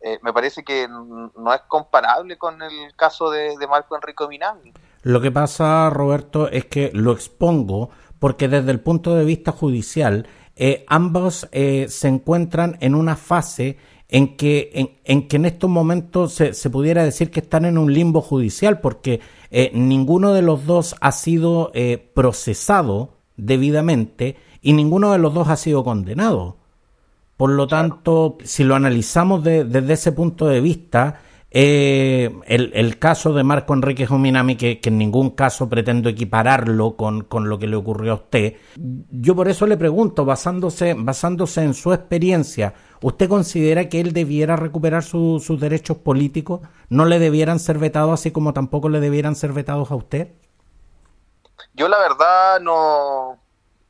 eh, 0.00 0.18
me 0.22 0.32
parece 0.32 0.64
que 0.64 0.88
no 0.88 1.54
es 1.54 1.60
comparable 1.68 2.36
con 2.36 2.60
el 2.60 2.94
caso 2.96 3.30
de, 3.30 3.54
Marco 3.68 3.94
Enrico 3.94 4.28
Minami. 4.28 4.72
Lo 5.02 5.20
que 5.20 5.30
pasa, 5.30 5.90
Roberto, 5.90 6.48
es 6.48 6.64
que 6.64 6.90
lo 6.92 7.12
expongo 7.12 7.90
porque 8.18 8.48
desde 8.48 8.70
el 8.70 8.80
punto 8.80 9.14
de 9.14 9.24
vista 9.24 9.52
judicial, 9.52 10.28
eh, 10.56 10.84
ambos 10.88 11.48
eh, 11.52 11.86
se 11.88 12.08
encuentran 12.08 12.76
en 12.80 12.94
una 12.94 13.16
fase 13.16 13.76
en 14.08 14.36
que 14.36 14.70
en, 14.74 14.90
en, 15.04 15.28
que 15.28 15.36
en 15.36 15.46
estos 15.46 15.70
momentos 15.70 16.34
se, 16.34 16.52
se, 16.52 16.68
pudiera 16.68 17.02
decir 17.02 17.30
que 17.30 17.40
están 17.40 17.64
en 17.64 17.78
un 17.78 17.92
limbo 17.92 18.20
judicial 18.20 18.80
porque 18.80 19.20
ninguno 19.72 20.32
de 20.32 20.42
los 20.42 20.66
dos 20.66 20.96
ha 21.00 21.12
sido 21.12 21.72
procesado 22.14 23.16
debidamente 23.36 24.36
y 24.60 24.74
ninguno 24.74 25.12
de 25.12 25.18
los 25.18 25.32
dos 25.32 25.48
ha 25.48 25.56
sido 25.56 25.82
condenado. 25.82 26.56
Por 27.36 27.50
lo 27.50 27.66
tanto, 27.66 28.38
si 28.44 28.64
lo 28.64 28.74
analizamos 28.74 29.42
desde 29.42 29.92
ese 29.92 30.12
punto 30.12 30.46
de 30.46 30.60
vista, 30.60 31.20
eh, 31.54 32.30
el, 32.46 32.98
caso 32.98 33.34
de 33.34 33.44
Marco 33.44 33.74
Enrique 33.74 34.06
Jominami, 34.06 34.56
que, 34.56 34.80
en 34.82 34.96
ningún 34.96 35.30
caso 35.30 35.68
pretendo 35.68 36.08
equipararlo 36.08 36.96
con, 36.96 37.24
con, 37.24 37.50
lo 37.50 37.58
que 37.58 37.66
le 37.66 37.76
ocurrió 37.76 38.12
a 38.12 38.14
usted, 38.14 38.56
yo 39.10 39.36
por 39.36 39.48
eso 39.48 39.66
le 39.66 39.76
pregunto, 39.76 40.24
basándose, 40.24 40.94
basándose 40.94 41.62
en 41.62 41.74
su 41.74 41.92
experiencia, 41.92 42.72
¿usted 43.02 43.28
considera 43.28 43.90
que 43.90 44.00
él 44.00 44.14
debiera 44.14 44.56
recuperar 44.56 45.02
sus 45.02 45.60
derechos 45.60 45.98
políticos? 45.98 46.62
¿No 46.88 47.04
le 47.04 47.18
debieran 47.18 47.58
ser 47.58 47.76
vetados 47.76 48.18
así 48.18 48.30
como 48.30 48.54
tampoco 48.54 48.88
le 48.88 49.00
debieran 49.00 49.36
ser 49.36 49.52
vetados 49.52 49.90
a 49.90 49.96
usted? 49.96 50.32
Yo 51.74 51.86
la 51.88 51.98
verdad 51.98 52.60
no, 52.60 53.41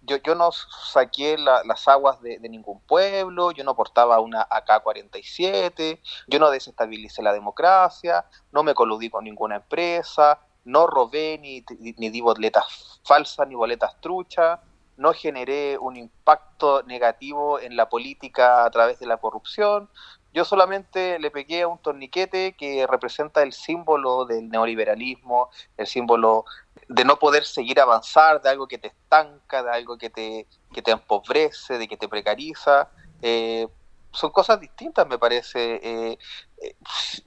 yo, 0.03 0.17
yo 0.17 0.35
no 0.35 0.51
saqué 0.53 1.37
las 1.39 1.89
aguas 1.89 2.21
de, 2.21 2.39
ningún 2.41 2.81
pueblo, 2.81 3.53
yo 3.53 3.65
no 3.65 3.77
portaba 3.77 4.21
una 4.21 4.43
AK-47, 4.43 6.01
yo 6.27 6.39
no 6.39 6.51
desestabilicé 6.51 7.23
la 7.23 7.33
democracia, 7.33 8.27
no 8.51 8.63
me 8.63 8.75
coludí 8.75 9.11
con 9.11 9.25
ninguna 9.25 9.57
empresa, 9.57 10.41
no 10.65 10.87
robé 10.87 11.39
ni, 11.39 11.65
ni, 11.97 12.11
di 12.11 12.21
boletas 12.21 13.01
falsas 13.05 13.47
ni 13.49 13.55
boletas 13.55 14.01
truchas, 14.01 14.61
no 14.97 15.13
generé 15.13 15.79
un 15.79 15.97
impacto 15.97 16.83
negativo 16.83 17.59
en 17.59 17.77
la 17.77 17.89
política 17.89 18.65
a 18.65 18.71
través 18.71 18.99
de 18.99 19.07
la 19.07 19.17
corrupción. 19.17 19.89
Yo 20.33 20.45
solamente 20.45 21.19
le 21.19 21.31
pegué 21.31 21.63
a 21.63 21.69
un 21.69 21.79
torniquete 21.79 22.55
que 22.57 22.87
representa 22.87 23.43
el 23.43 23.53
símbolo 23.53 24.25
del 24.25 24.49
neoliberalismo, 24.49 25.51
el 25.77 25.87
símbolo 25.87 26.45
de 26.89 27.05
no 27.05 27.19
poder 27.19 27.45
seguir 27.45 27.81
avanzar, 27.81 28.41
de 28.43 28.51
algo 28.51 28.67
que 28.67 28.79
te 28.79 28.89
estanca, 28.89 29.63
de 29.63 29.71
algo 29.71 29.97
que 29.97 30.11
te, 30.11 30.47
que 30.73 30.83
te 30.83 30.91
empobrece, 30.91 31.79
de 31.79 31.89
que 31.89 31.97
te 31.97 32.09
precariza. 32.09 32.89
Eh, 33.21 33.69
son 34.13 34.31
cosas 34.31 34.61
distintas, 34.61 35.07
me 35.07 35.19
parece. 35.19 35.81
Eh, 35.83 36.19
eh, 36.63 36.77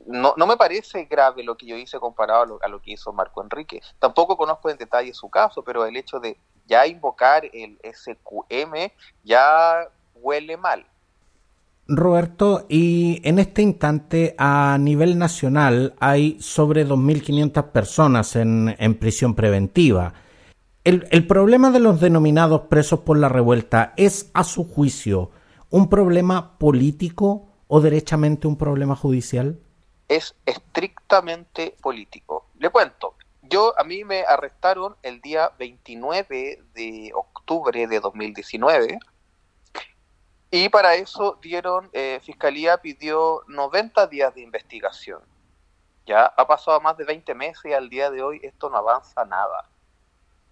no, 0.06 0.34
no 0.38 0.48
me 0.48 0.58
parece 0.58 1.06
grave 1.06 1.44
lo 1.44 1.58
que 1.58 1.66
yo 1.66 1.76
hice 1.76 2.00
comparado 2.00 2.60
a 2.62 2.68
lo, 2.68 2.82
que 2.82 2.92
hizo 2.92 3.12
Marco 3.12 3.42
Enrique. 3.42 3.82
Tampoco 4.00 4.38
conozco 4.38 4.70
en 4.70 4.78
detalle 4.78 5.14
su 5.14 5.30
caso, 5.30 5.64
pero 5.64 5.86
el 5.86 5.98
hecho 5.98 6.20
de 6.20 6.38
ya 6.68 6.86
invocar 6.88 7.46
el 7.54 7.80
SQM 7.84 8.92
ya 9.24 9.90
huele 10.16 10.58
mal. 10.58 10.86
Roberto, 11.88 12.66
y 12.68 13.22
en 13.28 13.38
este 13.38 13.62
instante 13.62 14.36
a 14.38 14.78
nivel 14.80 15.20
nacional 15.20 15.96
hay 16.00 16.38
sobre 16.40 16.86
2.500 16.86 17.72
personas 17.72 18.36
en, 18.36 18.98
prisión 19.00 19.36
preventiva. 19.36 20.14
El, 20.84 21.08
el, 21.12 21.28
problema 21.28 21.72
de 21.72 21.80
los 21.80 22.00
denominados 22.00 22.62
presos 22.62 23.02
por 23.02 23.18
la 23.18 23.30
revuelta 23.30 23.94
es, 23.98 24.32
a 24.34 24.44
su 24.44 24.64
juicio, 24.68 25.32
un 25.70 25.90
problema 25.90 26.58
político 26.58 27.48
o 27.68 27.82
derechamente 27.82 28.48
un 28.48 28.58
problema 28.58 28.96
judicial? 28.96 29.60
Es 30.08 30.36
estrictamente 30.46 31.76
político. 31.82 32.48
Le 32.60 32.70
cuento, 32.70 33.16
yo 33.44 33.74
a 33.80 33.84
mí 33.84 34.04
me 34.04 34.24
arrestaron 34.24 34.96
el 35.04 35.22
día 35.22 35.52
29 35.60 36.64
de 36.74 37.12
octubre 37.14 37.88
de 37.88 38.00
2019 38.00 39.00
y 40.56 40.70
para 40.70 40.96
eso 40.96 41.38
dieron, 41.42 41.90
eh, 41.92 42.22
Fiscalía 42.24 42.78
pidió 42.78 43.44
90 43.48 44.08
días 44.08 44.34
de 44.34 44.40
investigación. 44.40 45.20
Ya 46.06 46.28
ha 46.28 46.48
pasado 46.48 46.80
más 46.80 46.96
de 46.96 47.04
20 47.04 47.36
meses 47.36 47.66
y 47.66 47.74
al 47.74 47.90
día 47.90 48.10
de 48.10 48.22
hoy 48.22 48.40
esto 48.42 48.70
no 48.70 48.78
avanza 48.78 49.26
nada. 49.26 49.70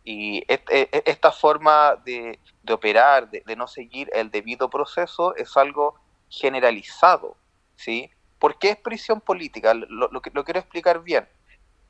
Y 0.04 0.40
e, 0.52 0.62
e, 0.70 1.04
esta 1.06 1.32
forma 1.32 1.96
de, 2.04 2.38
operar, 2.70 3.30
de, 3.30 3.56
no 3.56 3.66
seguir 3.66 4.10
el 4.14 4.30
debido 4.30 4.70
proceso, 4.70 5.36
es 5.38 5.56
algo 5.56 5.96
generalizado. 6.28 7.38
¿sí? 7.78 8.12
¿Por 8.40 8.60
qué 8.60 8.72
es 8.72 8.78
prisión 8.78 9.22
política? 9.22 9.74
Lo, 9.74 10.10
lo, 10.10 10.22
lo 10.34 10.44
quiero 10.44 10.60
explicar 10.60 11.02
bien. 11.02 11.30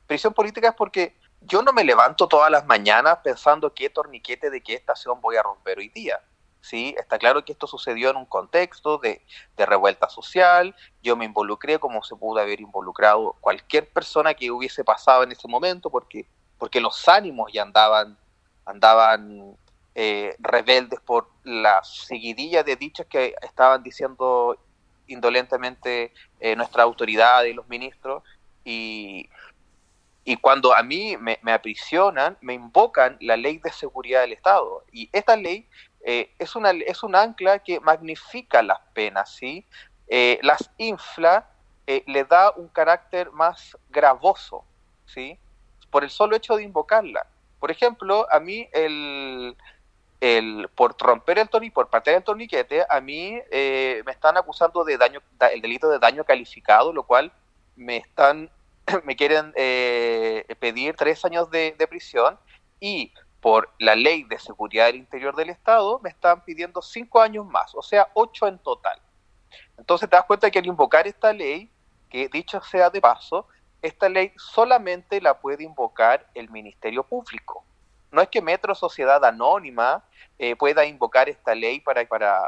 Prisión 0.06 0.34
política 0.34 0.68
es 0.68 0.74
porque 0.76 1.16
yo 1.40 1.62
no 1.62 1.72
me 1.72 1.82
levanto 1.82 2.28
todas 2.28 2.48
las 2.48 2.64
mañanas 2.64 3.18
pensando 3.24 3.74
qué 3.74 3.90
torniquete 3.90 4.50
de 4.50 4.62
qué 4.62 4.74
estación 4.74 5.20
voy 5.20 5.34
a 5.34 5.42
romper 5.42 5.78
hoy 5.78 5.88
día 5.88 6.20
¿sí? 6.64 6.94
Está 6.98 7.18
claro 7.18 7.44
que 7.44 7.52
esto 7.52 7.66
sucedió 7.66 8.10
en 8.10 8.16
un 8.16 8.24
contexto 8.24 8.96
de, 8.98 9.20
revuelta 9.56 10.08
social, 10.08 10.74
yo 11.02 11.14
me 11.14 11.26
involucré 11.26 11.78
como 11.78 12.02
se 12.02 12.16
pudo 12.16 12.40
haber 12.40 12.60
involucrado 12.60 13.36
cualquier 13.40 13.88
persona 13.90 14.32
que 14.32 14.50
hubiese 14.50 14.82
pasado 14.82 15.22
en 15.22 15.32
ese 15.32 15.46
momento, 15.46 15.90
porque, 15.90 16.26
porque 16.58 16.80
los 16.80 17.06
ánimos 17.06 17.52
ya 17.52 17.62
andaban, 17.62 18.16
andaban 18.64 19.56
eh, 19.94 20.34
rebeldes 20.38 21.00
por 21.00 21.28
la 21.44 21.84
seguidilla 21.84 22.62
de 22.62 22.76
dichos 22.76 23.06
que 23.06 23.34
estaban 23.42 23.82
diciendo 23.82 24.56
indolentemente 25.06 26.14
eh, 26.40 26.56
nuestra 26.56 26.82
autoridad 26.82 27.44
y 27.44 27.52
los 27.52 27.68
ministros, 27.68 28.22
y, 28.64 29.28
y 30.24 30.36
cuando 30.38 30.74
a 30.74 30.82
mí 30.82 31.18
me, 31.18 31.38
me, 31.42 31.52
aprisionan, 31.52 32.38
me 32.40 32.54
invocan 32.54 33.18
la 33.20 33.36
ley 33.36 33.58
de 33.58 33.70
seguridad 33.70 34.22
del 34.22 34.32
Estado. 34.32 34.82
Y 34.90 35.10
esta 35.12 35.36
ley 35.36 35.68
eh, 36.06 36.34
es, 36.38 36.54
una, 36.54 36.70
es 36.70 37.02
un 37.02 37.16
ancla 37.16 37.60
que 37.60 37.80
magnifica 37.80 38.62
las 38.62 38.78
penas, 38.92 39.30
¿sí? 39.34 39.64
Eh, 40.06 40.38
las 40.42 40.70
infla, 40.76 41.48
eh, 41.86 42.04
le 42.06 42.24
da 42.24 42.50
un 42.50 42.68
carácter 42.68 43.30
más 43.32 43.74
gravoso, 43.88 44.64
¿sí? 45.06 45.38
Por 45.90 46.04
el 46.04 46.10
solo 46.10 46.36
hecho 46.36 46.56
de 46.56 46.62
invocarla. 46.62 47.26
Por 47.58 47.70
ejemplo, 47.70 48.26
a 48.30 48.38
mí 48.38 48.68
el, 48.72 49.56
el 50.20 50.68
por 50.74 50.94
romper 51.00 51.38
el 51.38 51.48
torniquete, 51.48 51.74
por 51.74 51.88
parte 51.88 52.10
del 52.10 52.22
torniquete, 52.22 52.84
a 52.86 53.00
mí 53.00 53.40
me 53.50 54.12
están 54.12 54.36
acusando 54.36 54.84
de 54.84 54.98
daño, 54.98 55.22
el 55.52 55.62
delito 55.62 55.88
de 55.88 55.98
daño 55.98 56.24
calificado, 56.24 56.92
lo 56.92 57.04
cual 57.04 57.32
me 57.76 57.96
están, 57.96 58.50
me 59.04 59.16
quieren 59.16 59.52
pedir 60.60 60.96
tres 60.96 61.24
años 61.24 61.50
de, 61.50 61.74
de 61.78 61.86
prisión 61.86 62.38
y 62.78 63.10
por 63.44 63.68
la 63.78 63.94
ley 63.94 64.24
de 64.24 64.38
seguridad 64.38 64.86
del 64.86 64.96
interior 64.96 65.36
del 65.36 65.50
Estado, 65.50 66.00
me 66.02 66.08
están 66.08 66.42
pidiendo 66.46 66.80
cinco 66.80 67.20
años 67.20 67.44
más, 67.44 67.74
o 67.74 67.82
sea, 67.82 68.08
ocho 68.14 68.46
en 68.46 68.56
total. 68.56 68.98
Entonces 69.76 70.08
te 70.08 70.16
das 70.16 70.24
cuenta 70.24 70.50
que 70.50 70.60
al 70.60 70.64
invocar 70.64 71.06
esta 71.06 71.30
ley, 71.30 71.70
que 72.08 72.26
dicho 72.28 72.58
sea 72.62 72.88
de 72.88 73.02
paso, 73.02 73.46
esta 73.82 74.08
ley 74.08 74.32
solamente 74.38 75.20
la 75.20 75.38
puede 75.38 75.62
invocar 75.62 76.26
el 76.34 76.48
Ministerio 76.48 77.02
Público. 77.02 77.62
No 78.10 78.22
es 78.22 78.28
que 78.28 78.40
Metro 78.40 78.74
Sociedad 78.74 79.22
Anónima 79.22 80.02
eh, 80.38 80.56
pueda 80.56 80.86
invocar 80.86 81.28
esta 81.28 81.54
ley 81.54 81.80
para, 81.80 82.02
para, 82.06 82.40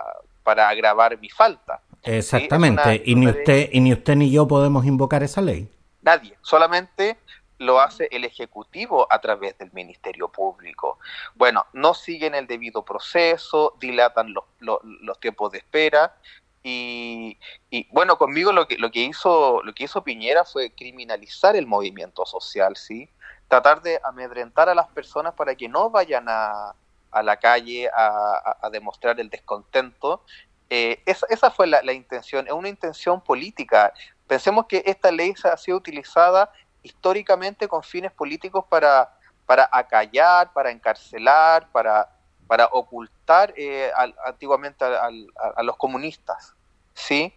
para 0.42 0.66
agravar 0.66 1.20
mi 1.20 1.28
falta. 1.28 1.82
Exactamente, 2.04 3.02
y, 3.04 3.16
ni 3.16 3.28
usted, 3.28 3.68
y 3.70 3.80
ni 3.80 3.92
usted 3.92 4.16
ni 4.16 4.30
yo 4.30 4.48
podemos 4.48 4.86
invocar 4.86 5.22
esa 5.22 5.42
ley. 5.42 5.70
Nadie, 6.00 6.38
solamente 6.40 7.18
lo 7.58 7.80
hace 7.80 8.08
el 8.10 8.24
Ejecutivo 8.24 9.06
a 9.10 9.20
través 9.20 9.56
del 9.58 9.72
Ministerio 9.72 10.28
Público. 10.28 10.98
Bueno, 11.34 11.66
no 11.72 11.94
siguen 11.94 12.34
el 12.34 12.46
debido 12.46 12.84
proceso, 12.84 13.74
dilatan 13.80 14.32
los, 14.32 14.44
los, 14.60 15.20
tiempos 15.20 15.52
de 15.52 15.58
espera 15.58 16.16
y, 16.62 17.38
y, 17.70 17.88
bueno, 17.92 18.18
conmigo 18.18 18.52
lo 18.52 18.66
que, 18.66 18.76
lo, 18.76 18.90
que 18.90 19.00
hizo, 19.00 19.62
lo 19.62 19.72
que 19.72 19.84
hizo 19.84 20.02
Piñera 20.02 20.44
fue 20.44 20.72
criminalizar 20.72 21.56
el 21.56 21.66
movimiento 21.66 22.26
social, 22.26 22.76
¿sí? 22.76 23.08
Tratar 23.48 23.82
de 23.82 24.00
amedrentar 24.04 24.68
a 24.68 24.74
las 24.74 24.88
personas 24.88 25.34
para 25.34 25.54
que 25.54 25.68
no 25.68 25.90
vayan 25.90 26.26
a, 26.28 26.74
a 27.16 27.22
la 27.22 27.36
calle 27.38 27.88
a, 27.88 28.68
demostrar 28.70 29.18
el 29.20 29.30
descontento. 29.30 30.22
Eh, 30.68 31.02
esa, 31.06 31.50
fue 31.50 31.66
la, 31.66 31.80
la 31.82 31.92
intención, 31.92 32.46
es 32.46 32.52
una 32.52 32.68
intención 32.68 33.20
política. 33.22 33.92
Pensemos 34.26 34.66
que 34.66 34.82
esta 34.84 35.10
ley 35.10 35.34
ha 35.44 35.56
sido 35.56 35.76
utilizada 35.76 36.52
históricamente 36.86 37.66
con 37.66 37.82
fines 37.82 38.12
políticos 38.12 38.64
para, 38.68 39.12
para 39.44 39.68
acallar, 39.72 40.52
para 40.52 40.70
encarcelar, 40.70 41.68
para, 41.72 42.08
para 42.46 42.66
ocultar 42.66 43.52
eh, 43.56 43.90
antiguamente 44.24 44.84
a, 44.84 45.62
los 45.62 45.76
comunistas. 45.76 46.54
¿sí? 46.94 47.34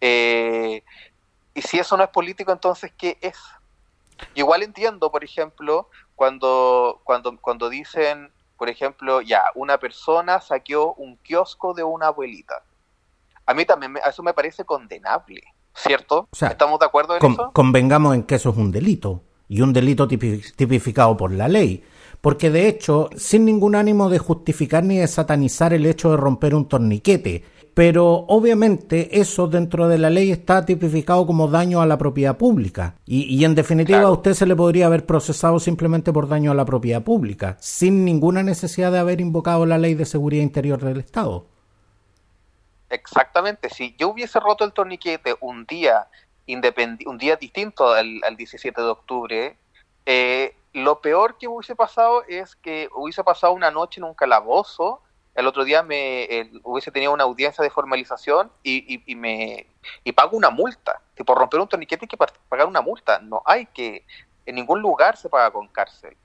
Eh, 0.00 0.82
y 1.54 1.62
si 1.62 1.78
eso 1.78 1.96
no 1.96 2.02
es 2.02 2.10
político, 2.10 2.50
entonces, 2.50 2.92
¿qué 2.98 3.18
es? 3.20 3.38
Igual 4.34 4.64
entiendo, 4.64 5.12
por 5.12 5.22
ejemplo, 5.22 5.88
cuando, 6.16 7.00
cuando, 7.04 7.38
cuando 7.40 7.68
dicen, 7.68 8.32
por 8.56 8.68
ejemplo, 8.68 9.20
ya, 9.20 9.44
una 9.54 9.78
persona 9.78 10.40
saqueó 10.40 10.94
un 10.94 11.16
kiosco 11.18 11.72
de 11.72 11.84
una 11.84 12.08
abuelita. 12.08 12.64
A 13.46 13.54
mí 13.54 13.64
también, 13.64 13.96
eso 14.04 14.24
me 14.24 14.34
parece 14.34 14.64
condenable. 14.64 15.42
¿Cierto? 15.78 16.28
¿Estamos 16.32 16.80
de 16.80 16.86
acuerdo 16.86 17.16
en 17.16 17.32
eso? 17.32 17.50
Convengamos 17.52 18.14
en 18.14 18.24
que 18.24 18.34
eso 18.34 18.50
es 18.50 18.56
un 18.56 18.70
delito, 18.70 19.22
y 19.48 19.62
un 19.62 19.72
delito 19.72 20.06
tipificado 20.06 21.16
por 21.16 21.32
la 21.32 21.48
ley. 21.48 21.82
Porque 22.20 22.50
de 22.50 22.68
hecho, 22.68 23.10
sin 23.16 23.44
ningún 23.44 23.74
ánimo 23.74 24.08
de 24.08 24.18
justificar 24.18 24.84
ni 24.84 24.98
de 24.98 25.06
satanizar 25.06 25.72
el 25.72 25.86
hecho 25.86 26.10
de 26.10 26.16
romper 26.16 26.54
un 26.54 26.66
torniquete, 26.66 27.44
pero 27.74 28.24
obviamente 28.26 29.20
eso 29.20 29.46
dentro 29.46 29.86
de 29.86 29.98
la 29.98 30.10
ley 30.10 30.32
está 30.32 30.66
tipificado 30.66 31.24
como 31.26 31.46
daño 31.46 31.80
a 31.80 31.86
la 31.86 31.96
propiedad 31.96 32.36
pública. 32.36 32.96
Y, 33.06 33.44
en 33.44 33.54
definitiva 33.54 34.00
a 34.00 34.10
usted 34.10 34.34
se 34.34 34.46
le 34.46 34.56
podría 34.56 34.86
haber 34.86 35.06
procesado 35.06 35.60
simplemente 35.60 36.12
por 36.12 36.28
daño 36.28 36.50
a 36.50 36.56
la 36.56 36.64
propiedad 36.64 37.04
pública, 37.04 37.56
sin 37.60 38.04
ninguna 38.04 38.42
necesidad 38.42 38.90
de 38.90 38.98
haber 38.98 39.20
invocado 39.20 39.64
la 39.64 39.78
ley 39.78 39.94
de 39.94 40.06
seguridad 40.06 40.42
interior 40.42 40.82
del 40.82 40.98
Estado. 40.98 41.46
Exactamente, 42.90 43.68
si 43.70 43.94
yo 43.96 44.08
hubiese 44.08 44.40
roto 44.40 44.64
el 44.64 44.72
torniquete 44.72 45.36
un 45.40 45.66
día 45.66 46.08
un 47.06 47.18
día 47.18 47.36
distinto 47.36 47.92
al, 47.92 48.36
17 48.36 48.80
de 48.80 48.88
octubre, 48.88 49.56
eh, 50.06 50.56
lo 50.72 51.00
peor 51.00 51.36
que 51.36 51.48
hubiese 51.48 51.76
pasado 51.76 52.24
es 52.26 52.56
que 52.56 52.88
hubiese 52.94 53.22
pasado 53.22 53.52
una 53.52 53.70
noche 53.70 54.00
en 54.00 54.04
un 54.04 54.14
calabozo, 54.14 55.02
el 55.34 55.46
otro 55.46 55.64
día 55.64 55.82
me 55.82 56.50
hubiese 56.64 56.90
tenido 56.90 57.12
una 57.12 57.24
audiencia 57.24 57.62
de 57.62 57.70
formalización 57.70 58.50
y, 58.62 59.02
y, 59.06 59.14
me 59.14 59.66
y 60.02 60.12
pago 60.12 60.36
una 60.36 60.50
multa. 60.50 61.00
Por 61.24 61.38
romper 61.38 61.60
un 61.60 61.68
torniquete 61.68 62.06
hay 62.06 62.08
que 62.08 62.16
pagar 62.16 62.66
una 62.66 62.80
multa. 62.80 63.20
No 63.20 63.42
hay 63.44 63.66
que, 63.66 64.04
en 64.46 64.56
ningún 64.56 64.82
lugar 64.82 65.16
se 65.16 65.28
paga 65.28 65.52
con 65.52 65.68
cárcel. 65.68 66.16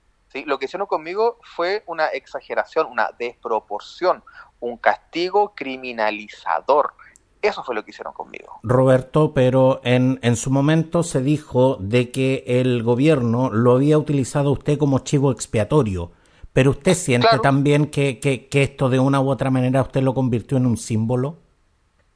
Lo 0.46 0.58
que 0.58 0.64
hicieron 0.64 0.88
conmigo 0.88 1.38
fue 1.54 1.84
una 1.86 2.06
exageración, 2.08 2.88
una 2.88 3.10
desproporción, 3.16 4.24
un 4.64 4.78
castigo 4.78 5.54
criminalizador. 5.54 6.94
Eso 7.42 7.62
fue 7.62 7.74
lo 7.74 7.84
que 7.84 7.90
hicieron 7.90 8.14
conmigo. 8.14 8.58
Roberto, 8.62 9.34
pero 9.34 9.80
en, 9.84 10.18
en 10.22 10.36
su 10.36 10.50
momento 10.50 11.02
se 11.02 11.20
dijo 11.20 11.76
de 11.78 12.10
que 12.10 12.42
el 12.46 12.82
gobierno 12.82 13.50
lo 13.50 13.72
había 13.72 13.98
utilizado 13.98 14.50
usted 14.50 14.78
como 14.78 15.00
chivo 15.00 15.30
expiatorio. 15.30 16.12
Pero 16.54 16.70
usted 16.70 16.94
siente 16.94 17.38
también 17.42 17.90
que, 17.90 18.20
que, 18.20 18.48
que, 18.48 18.62
esto 18.62 18.88
de 18.88 19.00
una 19.00 19.20
u 19.20 19.28
otra 19.28 19.50
manera 19.50 19.82
usted 19.82 20.02
lo 20.02 20.14
convirtió 20.14 20.56
en 20.56 20.66
un 20.66 20.76
símbolo. 20.76 21.38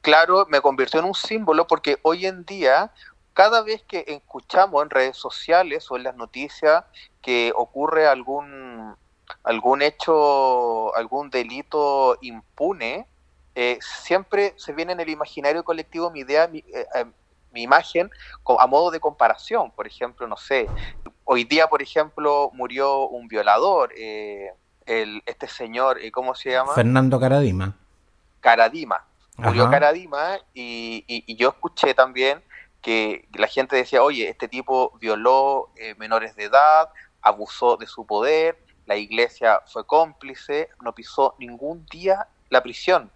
Claro, 0.00 0.46
me 0.48 0.60
convirtió 0.60 1.00
en 1.00 1.06
un 1.06 1.14
símbolo 1.14 1.66
porque 1.66 1.98
hoy 2.02 2.24
en 2.24 2.44
día, 2.44 2.92
cada 3.34 3.62
vez 3.62 3.82
que 3.82 4.04
escuchamos 4.06 4.82
en 4.82 4.90
redes 4.90 5.16
sociales 5.16 5.90
o 5.90 5.96
en 5.96 6.04
las 6.04 6.14
noticias 6.14 6.84
que 7.20 7.52
ocurre 7.54 8.06
algún 8.06 8.96
algún 9.44 9.82
hecho, 9.82 10.94
algún 10.96 11.30
delito 11.30 12.18
impune, 12.20 13.06
eh, 13.54 13.78
siempre 13.80 14.54
se 14.56 14.72
viene 14.72 14.92
en 14.92 15.00
el 15.00 15.08
imaginario 15.08 15.64
colectivo 15.64 16.10
mi 16.10 16.20
idea, 16.20 16.46
mi, 16.46 16.58
eh, 16.58 16.86
eh, 16.94 17.04
imagen 17.54 18.08
a 18.58 18.66
modo 18.68 18.92
de 18.92 19.00
comparación. 19.00 19.72
Por 19.72 19.86
ejemplo, 19.86 20.28
no 20.28 20.36
sé, 20.36 20.68
hoy 21.24 21.42
día, 21.42 21.66
por 21.66 21.82
ejemplo, 21.82 22.50
murió 22.54 23.08
un 23.08 23.26
violador, 23.26 23.92
el, 23.96 25.22
este 25.26 25.48
señor, 25.48 25.98
¿cómo 26.12 26.36
se 26.36 26.52
llama? 26.52 26.72
Fernando 26.74 27.18
Caradima. 27.18 27.74
Caradima. 28.40 29.04
Murió 29.38 29.68
Caradima 29.70 30.38
y, 30.54 31.04
y, 31.08 31.36
yo 31.36 31.48
escuché 31.48 31.94
también 31.94 32.42
que 32.80 33.26
la 33.34 33.48
gente 33.48 33.74
decía, 33.74 34.02
oye, 34.02 34.28
este 34.28 34.46
tipo 34.46 34.96
violó 35.00 35.70
menores 35.96 36.36
de 36.36 36.44
edad, 36.44 36.90
abusó 37.22 37.76
de 37.76 37.86
su 37.86 38.06
poder, 38.06 38.67
la 38.88 38.96
iglesia 38.96 39.60
fue 39.66 39.86
cómplice, 39.86 40.70
no 40.82 40.94
pisó 40.94 41.34
ningún 41.38 41.84
día 41.86 42.26
la 42.48 42.62
prisión. 42.62 43.12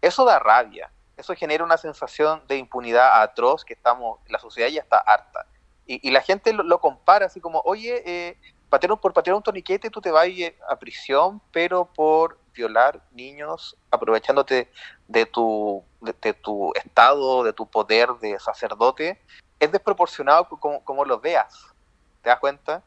Eso 0.00 0.24
da 0.24 0.38
rabia, 0.38 0.90
eso 1.18 1.34
genera 1.34 1.62
una 1.62 1.76
sensación 1.76 2.42
de 2.48 2.56
impunidad 2.56 3.20
atroz 3.20 3.66
que 3.66 3.74
estamos, 3.74 4.18
la 4.28 4.38
sociedad 4.38 4.70
ya 4.70 4.80
está 4.80 4.96
harta. 4.96 5.46
Y, 5.84 6.10
la 6.10 6.22
gente 6.22 6.54
lo, 6.54 6.80
compara 6.80 7.26
así 7.26 7.38
como, 7.38 7.60
oye, 7.66 8.02
eh, 8.06 8.38
por 8.70 9.12
patear 9.12 9.36
un 9.36 9.42
torniquete 9.42 9.90
tú 9.90 10.00
te 10.00 10.10
vas 10.10 10.26
a 10.66 10.78
prisión, 10.78 11.42
pero 11.52 11.84
por 11.84 12.38
violar 12.54 13.02
niños, 13.10 13.76
aprovechándote 13.90 14.70
de 15.06 15.26
tu, 15.26 15.84
de, 16.00 16.32
tu 16.32 16.72
estado, 16.74 17.44
de 17.44 17.52
tu 17.52 17.68
poder 17.68 18.08
de 18.22 18.38
sacerdote, 18.38 19.20
es 19.60 19.70
desproporcionado 19.70 20.48
como, 20.48 20.82
como 20.82 21.04
lo 21.04 21.20
veas. 21.20 21.66
¿Te 22.22 22.30
das 22.30 22.38
cuenta? 22.38 22.82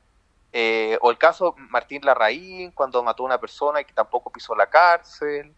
Eh, 0.58 0.98
o 1.02 1.12
el 1.12 1.18
caso 1.18 1.54
Martín 1.58 2.02
Larraín, 2.06 2.72
cuando 2.72 3.04
mató 3.04 3.24
a 3.24 3.26
una 3.26 3.38
persona 3.38 3.82
y 3.82 3.86
que 3.86 3.91
tampoco 3.91 4.32
pisó 4.32 4.56
la 4.56 4.68
cárcel. 4.68 5.54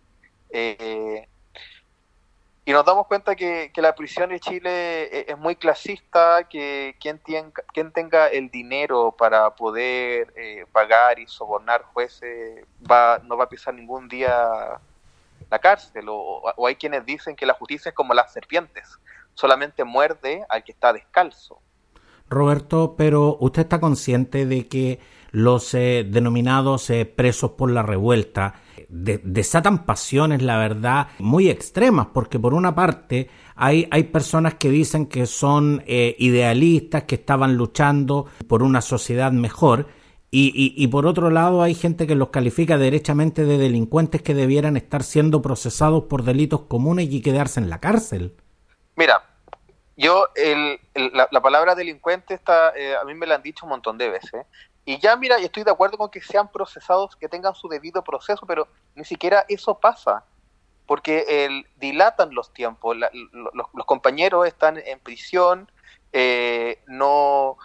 Eh, 0.49 1.27
y 2.65 2.71
nos 2.71 2.83
damos 2.83 3.05
cuenta 3.05 3.35
que, 3.35 3.71
la 3.75 3.93
prisión 3.93 4.31
en 4.31 4.39
Chile 4.39 5.03
e, 5.03 5.25
es 5.27 5.37
muy 5.37 5.55
clasista, 5.55 6.47
que 6.49 6.95
quien, 6.99 7.19
tenga, 7.19 7.61
quien 7.75 7.91
tenga 7.91 8.25
el 8.29 8.49
dinero 8.49 9.13
para 9.15 9.51
poder 9.51 10.33
eh, 10.35 10.65
pagar 10.71 11.19
y 11.19 11.27
sobornar 11.27 11.83
jueces 11.93 12.65
va, 12.89 13.19
no 13.23 13.37
va 13.37 13.43
a 13.43 13.49
pisar 13.49 13.75
ningún 13.75 14.07
día 14.07 14.79
la 15.51 15.59
cárcel. 15.59 16.07
O 16.09 16.65
hay 16.65 16.75
quienes 16.75 17.05
dicen 17.05 17.35
que 17.35 17.45
la 17.45 17.53
justicia 17.53 17.89
es 17.89 17.95
como 17.95 18.15
las 18.15 18.33
serpientes, 18.33 18.97
solamente 19.35 19.83
muerde 19.83 20.43
al 20.49 20.63
que 20.63 20.71
está 20.71 20.91
descalzo. 20.91 21.61
Roberto, 22.29 22.95
pero 22.97 23.37
usted 23.39 23.63
está 23.63 23.79
consciente 23.79 24.45
de 24.45 24.67
que 24.67 24.99
los 25.31 25.73
eh, 25.73 26.05
denominados 26.09 26.89
eh, 26.89 27.05
presos 27.05 27.51
por 27.51 27.71
la 27.71 27.83
revuelta 27.83 28.55
desatan 28.89 29.85
pasiones, 29.85 30.41
la 30.41 30.57
verdad, 30.57 31.07
muy 31.19 31.49
extremas, 31.49 32.07
porque 32.13 32.39
por 32.39 32.53
una 32.53 32.73
parte 32.73 33.29
hay, 33.55 33.87
hay 33.91 34.03
personas 34.03 34.55
que 34.55 34.69
dicen 34.69 35.07
que 35.07 35.25
son 35.25 35.83
eh, 35.87 36.15
idealistas, 36.19 37.03
que 37.03 37.15
estaban 37.15 37.57
luchando 37.57 38.27
por 38.47 38.63
una 38.63 38.81
sociedad 38.81 39.31
mejor, 39.31 39.87
y, 40.29 40.51
y, 40.55 40.81
y, 40.81 40.87
por 40.87 41.05
otro 41.05 41.29
lado 41.29 41.63
hay 41.63 41.73
gente 41.73 42.05
que 42.05 42.15
los 42.15 42.29
califica 42.29 42.77
derechamente 42.77 43.45
de 43.45 43.57
delincuentes 43.57 44.21
que 44.21 44.33
debieran 44.33 44.75
estar 44.75 45.03
siendo 45.03 45.41
procesados 45.41 46.03
por 46.03 46.23
delitos 46.23 46.63
comunes 46.63 47.07
y 47.11 47.21
quedarse 47.21 47.61
en 47.61 47.69
la 47.69 47.79
cárcel. 47.79 48.33
Mira, 48.97 49.21
yo, 49.97 50.27
el, 50.35 50.79
la, 50.93 51.41
palabra 51.41 51.73
delincuente 51.73 52.35
está, 52.35 52.71
eh, 52.75 52.95
a 52.95 53.03
mí 53.03 53.15
me 53.15 53.25
la 53.25 53.35
han 53.35 53.41
dicho 53.41 53.65
un 53.65 53.71
montón 53.71 53.97
de 53.97 54.09
veces. 54.09 54.45
Y 54.85 54.99
ya, 54.99 55.15
mira, 55.15 55.37
estoy 55.37 55.63
de 55.63 55.71
acuerdo 55.71 55.97
con 55.97 56.11
que 56.11 56.21
sean 56.21 56.51
procesados, 56.51 57.15
que 57.15 57.27
tengan 57.27 57.55
su 57.55 57.67
debido 57.67 58.03
proceso, 58.03 58.45
pero 58.45 58.67
ni 58.93 59.03
siquiera 59.03 59.43
eso 59.49 59.79
pasa. 59.79 60.23
Porque 60.85 61.25
el, 61.27 61.67
dilatan 61.77 62.33
los 62.33 62.53
tiempos. 62.53 62.95
los, 62.95 63.85
compañeros 63.85 64.47
están 64.47 64.77
en 64.77 64.99
prisión. 64.99 65.69
Eh, 66.13 66.79
no. 66.85 67.57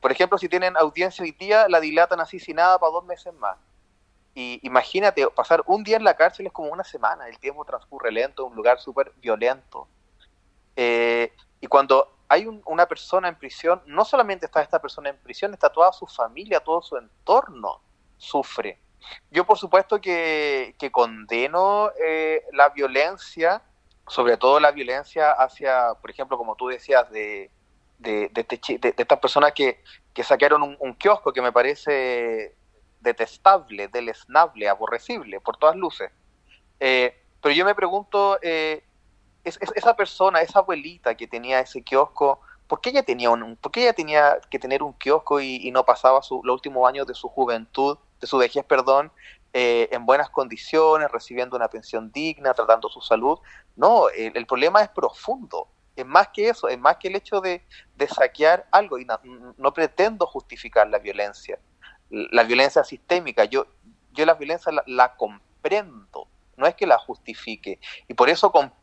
Por 0.00 0.12
ejemplo, 0.12 0.38
si 0.38 0.48
tienen 0.48 0.76
audiencia 0.76 1.24
hoy 1.24 1.32
día, 1.32 1.68
la 1.68 1.80
dilatan 1.80 2.20
así 2.20 2.38
sin 2.38 2.56
nada 2.56 2.78
para 2.78 2.92
dos 2.92 3.04
meses 3.04 3.34
más. 3.34 3.58
Y 4.34 4.60
imagínate, 4.62 5.28
pasar 5.28 5.62
un 5.66 5.82
día 5.82 5.96
en 5.96 6.04
la 6.04 6.16
cárcel 6.16 6.46
es 6.46 6.52
como 6.52 6.70
una 6.70 6.84
semana. 6.84 7.28
El 7.28 7.38
tiempo 7.38 7.64
transcurre 7.64 8.12
lento, 8.12 8.46
un 8.46 8.54
lugar 8.54 8.78
súper 8.80 9.12
violento. 9.20 9.88
Eh, 10.76 11.32
y 11.62 11.68
cuando 11.68 12.16
hay 12.28 12.44
una 12.64 12.86
persona 12.86 13.28
en 13.28 13.36
prisión, 13.36 13.80
no 13.86 14.04
solamente 14.04 14.46
está 14.46 14.62
esta 14.62 14.82
persona 14.82 15.10
en 15.10 15.16
prisión, 15.18 15.54
está 15.54 15.70
toda 15.70 15.92
su 15.92 16.08
familia, 16.08 16.58
todo 16.58 16.82
su 16.82 16.96
entorno 16.96 17.80
sufre. 18.18 18.80
Yo 19.30 19.46
por 19.46 19.56
supuesto 19.56 20.00
que, 20.00 20.74
condeno 20.90 21.92
eh, 22.04 22.42
la 22.52 22.70
violencia, 22.70 23.62
sobre 24.08 24.36
todo 24.36 24.58
la 24.58 24.72
violencia 24.72 25.30
hacia, 25.30 25.94
por 26.00 26.10
ejemplo, 26.10 26.36
como 26.36 26.56
tú 26.56 26.66
decías, 26.66 27.08
de, 27.12 27.48
de, 28.00 28.28
de, 28.32 28.40
este 28.40 28.94
estas 28.96 29.20
personas 29.20 29.52
que, 29.52 29.84
que 30.12 30.24
saquearon 30.24 30.76
un, 30.80 30.94
kiosco 30.94 31.32
que 31.32 31.42
me 31.42 31.52
parece 31.52 32.56
detestable, 32.98 33.86
deleznable, 33.86 34.68
aborrecible, 34.68 35.38
por 35.40 35.56
todas 35.58 35.76
luces. 35.76 36.10
Eh, 36.80 37.16
pero 37.40 37.54
yo 37.54 37.64
me 37.64 37.76
pregunto, 37.76 38.40
eh, 38.42 38.82
es, 39.44 39.58
esa 39.74 39.94
persona, 39.94 40.40
esa 40.40 40.60
abuelita 40.60 41.14
que 41.16 41.26
tenía 41.26 41.60
ese 41.60 41.82
kiosco, 41.82 42.40
¿por 42.66 42.80
qué 42.80 42.90
ella 42.90 43.02
tenía, 43.02 43.30
un, 43.30 43.56
por 43.56 43.72
ella 43.76 43.92
tenía 43.92 44.38
que 44.50 44.58
tener 44.58 44.82
un 44.82 44.92
kiosco 44.94 45.40
y, 45.40 45.70
no 45.70 45.84
pasaba 45.84 46.22
su, 46.22 46.40
los 46.44 46.54
últimos 46.54 46.88
años 46.88 47.06
de 47.06 47.14
su 47.14 47.28
juventud, 47.28 47.98
de 48.20 48.26
su 48.26 48.38
vejez, 48.38 48.64
perdón, 48.64 49.12
eh, 49.52 49.88
en 49.92 50.06
buenas 50.06 50.30
condiciones, 50.30 51.10
recibiendo 51.10 51.56
una 51.56 51.68
pensión 51.68 52.10
digna, 52.12 52.54
tratando 52.54 52.88
su 52.88 53.00
salud? 53.00 53.38
No, 53.76 54.08
el, 54.08 54.46
problema 54.46 54.82
es 54.82 54.88
profundo. 54.88 55.68
Es 55.94 56.06
más 56.06 56.28
que 56.28 56.48
eso, 56.48 56.68
es 56.68 56.78
más 56.78 56.96
que 56.96 57.08
el 57.08 57.16
hecho 57.16 57.40
de, 57.40 57.62
saquear 58.08 58.66
algo. 58.70 58.98
Y 58.98 59.06
no, 59.58 59.74
pretendo 59.74 60.26
justificar 60.26 60.88
la 60.88 60.98
violencia, 60.98 61.58
la 62.08 62.44
violencia 62.44 62.82
sistémica. 62.84 63.44
Yo, 63.44 63.66
yo 64.12 64.24
la 64.24 64.34
violencia 64.34 64.72
la, 64.72 64.82
la 64.86 65.14
comprendo, 65.16 66.28
no 66.56 66.66
es 66.66 66.74
que 66.74 66.86
la 66.86 66.98
justifique. 66.98 67.78
Y 68.08 68.14
por 68.14 68.30
eso 68.30 68.50
comprendo 68.50 68.81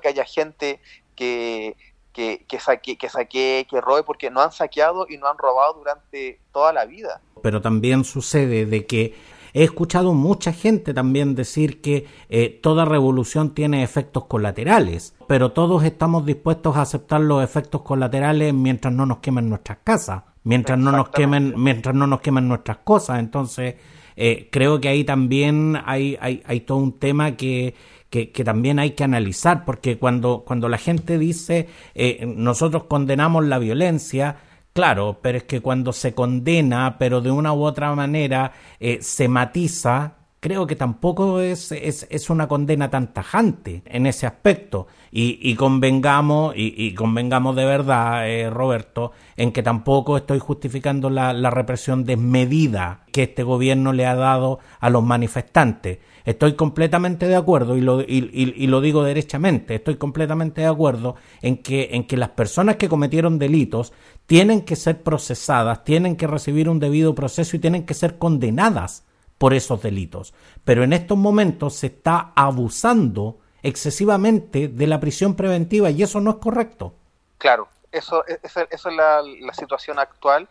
que 0.00 0.08
haya 0.08 0.24
gente 0.24 0.80
que, 1.14 1.76
que, 2.12 2.44
que, 2.48 2.60
saque, 2.60 2.96
que 2.96 3.08
saque, 3.08 3.66
que 3.68 3.80
robe, 3.80 4.02
porque 4.02 4.30
no 4.30 4.40
han 4.40 4.52
saqueado 4.52 5.06
y 5.08 5.18
no 5.18 5.28
han 5.28 5.38
robado 5.38 5.74
durante 5.74 6.40
toda 6.52 6.72
la 6.72 6.84
vida. 6.84 7.20
Pero 7.42 7.60
también 7.60 8.04
sucede 8.04 8.66
de 8.66 8.86
que 8.86 9.14
he 9.52 9.64
escuchado 9.64 10.12
mucha 10.12 10.52
gente 10.52 10.92
también 10.92 11.34
decir 11.34 11.80
que 11.80 12.06
eh, 12.28 12.60
toda 12.62 12.84
revolución 12.84 13.54
tiene 13.54 13.82
efectos 13.82 14.26
colaterales, 14.26 15.14
pero 15.26 15.52
todos 15.52 15.82
estamos 15.82 16.26
dispuestos 16.26 16.76
a 16.76 16.82
aceptar 16.82 17.20
los 17.22 17.42
efectos 17.42 17.82
colaterales 17.82 18.52
mientras 18.52 18.92
no 18.92 19.06
nos 19.06 19.18
quemen 19.18 19.48
nuestras 19.48 19.78
casas, 19.82 20.24
mientras 20.44 20.78
no 20.78 20.92
nos 20.92 21.08
quemen, 21.08 21.54
mientras 21.56 21.94
no 21.94 22.06
nos 22.06 22.20
quemen 22.20 22.48
nuestras 22.48 22.78
cosas. 22.78 23.18
Entonces, 23.18 23.76
eh, 24.16 24.48
creo 24.50 24.80
que 24.80 24.88
ahí 24.88 25.04
también 25.04 25.78
hay, 25.84 26.16
hay, 26.20 26.42
hay 26.46 26.60
todo 26.60 26.78
un 26.78 26.98
tema 26.98 27.36
que, 27.36 27.74
que, 28.10 28.26
también 28.44 28.78
hay 28.78 28.92
que 28.92 29.04
analizar, 29.04 29.64
porque 29.64 29.98
cuando, 29.98 30.44
cuando 30.46 30.68
la 30.68 30.78
gente 30.78 31.18
dice 31.18 31.68
eh, 31.94 32.24
nosotros 32.26 32.84
condenamos 32.84 33.44
la 33.44 33.58
violencia, 33.58 34.36
claro, 34.72 35.18
pero 35.22 35.38
es 35.38 35.44
que 35.44 35.60
cuando 35.60 35.92
se 35.92 36.14
condena, 36.14 36.96
pero 36.98 37.20
de 37.20 37.30
una 37.30 37.52
u 37.52 37.64
otra 37.64 37.94
manera 37.94 38.52
eh, 38.80 38.98
se 39.00 39.28
matiza, 39.28 40.14
creo 40.46 40.64
que 40.64 40.76
tampoco 40.76 41.40
es, 41.40 41.72
es, 41.72 42.30
una 42.30 42.46
condena 42.46 42.88
tan 42.88 43.12
tajante 43.12 43.82
en 43.84 44.06
ese 44.06 44.28
aspecto. 44.28 44.86
Y, 45.10 45.56
convengamos, 45.56 46.54
y, 46.54 46.94
convengamos 46.94 47.56
de 47.56 47.64
verdad, 47.64 48.28
eh, 48.28 48.48
Roberto, 48.48 49.10
en 49.36 49.50
que 49.50 49.64
tampoco 49.64 50.16
estoy 50.16 50.38
justificando 50.38 51.10
la, 51.10 51.32
la 51.32 51.50
represión 51.50 52.04
desmedida 52.04 53.06
que 53.10 53.24
este 53.24 53.42
gobierno 53.42 53.92
le 53.92 54.06
ha 54.06 54.14
dado 54.14 54.60
a 54.78 54.88
los 54.88 55.02
manifestantes. 55.02 55.98
Estoy 56.24 56.54
completamente 56.54 57.26
de 57.26 57.34
acuerdo 57.34 57.76
y 57.76 57.80
lo, 57.80 58.00
y, 58.02 58.66
lo 58.68 58.80
digo 58.80 59.02
derechamente, 59.02 59.74
estoy 59.74 59.96
completamente 59.96 60.60
de 60.60 60.68
acuerdo 60.68 61.16
en 61.42 61.56
que, 61.56 61.88
en 61.90 62.06
que 62.06 62.16
las 62.16 62.28
personas 62.30 62.76
que 62.76 62.88
cometieron 62.88 63.40
delitos 63.40 63.92
tienen 64.26 64.60
que 64.60 64.76
ser 64.76 65.02
procesadas, 65.02 65.82
tienen 65.82 66.14
que 66.14 66.28
recibir 66.28 66.68
un 66.68 66.78
debido 66.78 67.16
proceso 67.16 67.56
y 67.56 67.58
tienen 67.58 67.84
que 67.84 67.94
ser 67.94 68.18
condenadas 68.18 69.06
por 69.38 69.54
esos 69.54 69.82
delitos. 69.82 70.34
Pero 70.64 70.84
en 70.84 70.92
estos 70.92 71.18
momentos 71.18 71.76
se 71.76 71.88
está 71.88 72.32
abusando 72.34 73.38
excesivamente 73.62 74.68
de 74.68 74.86
la 74.86 75.00
prisión 75.00 75.34
preventiva 75.34 75.90
y 75.90 76.02
eso 76.02 76.20
no 76.20 76.30
es 76.30 76.36
correcto. 76.36 76.94
Claro, 77.38 77.68
eso, 77.90 78.24
eso, 78.26 78.60
es 78.70 78.84
la, 78.84 79.22
situación 79.52 79.98
actual 79.98 80.48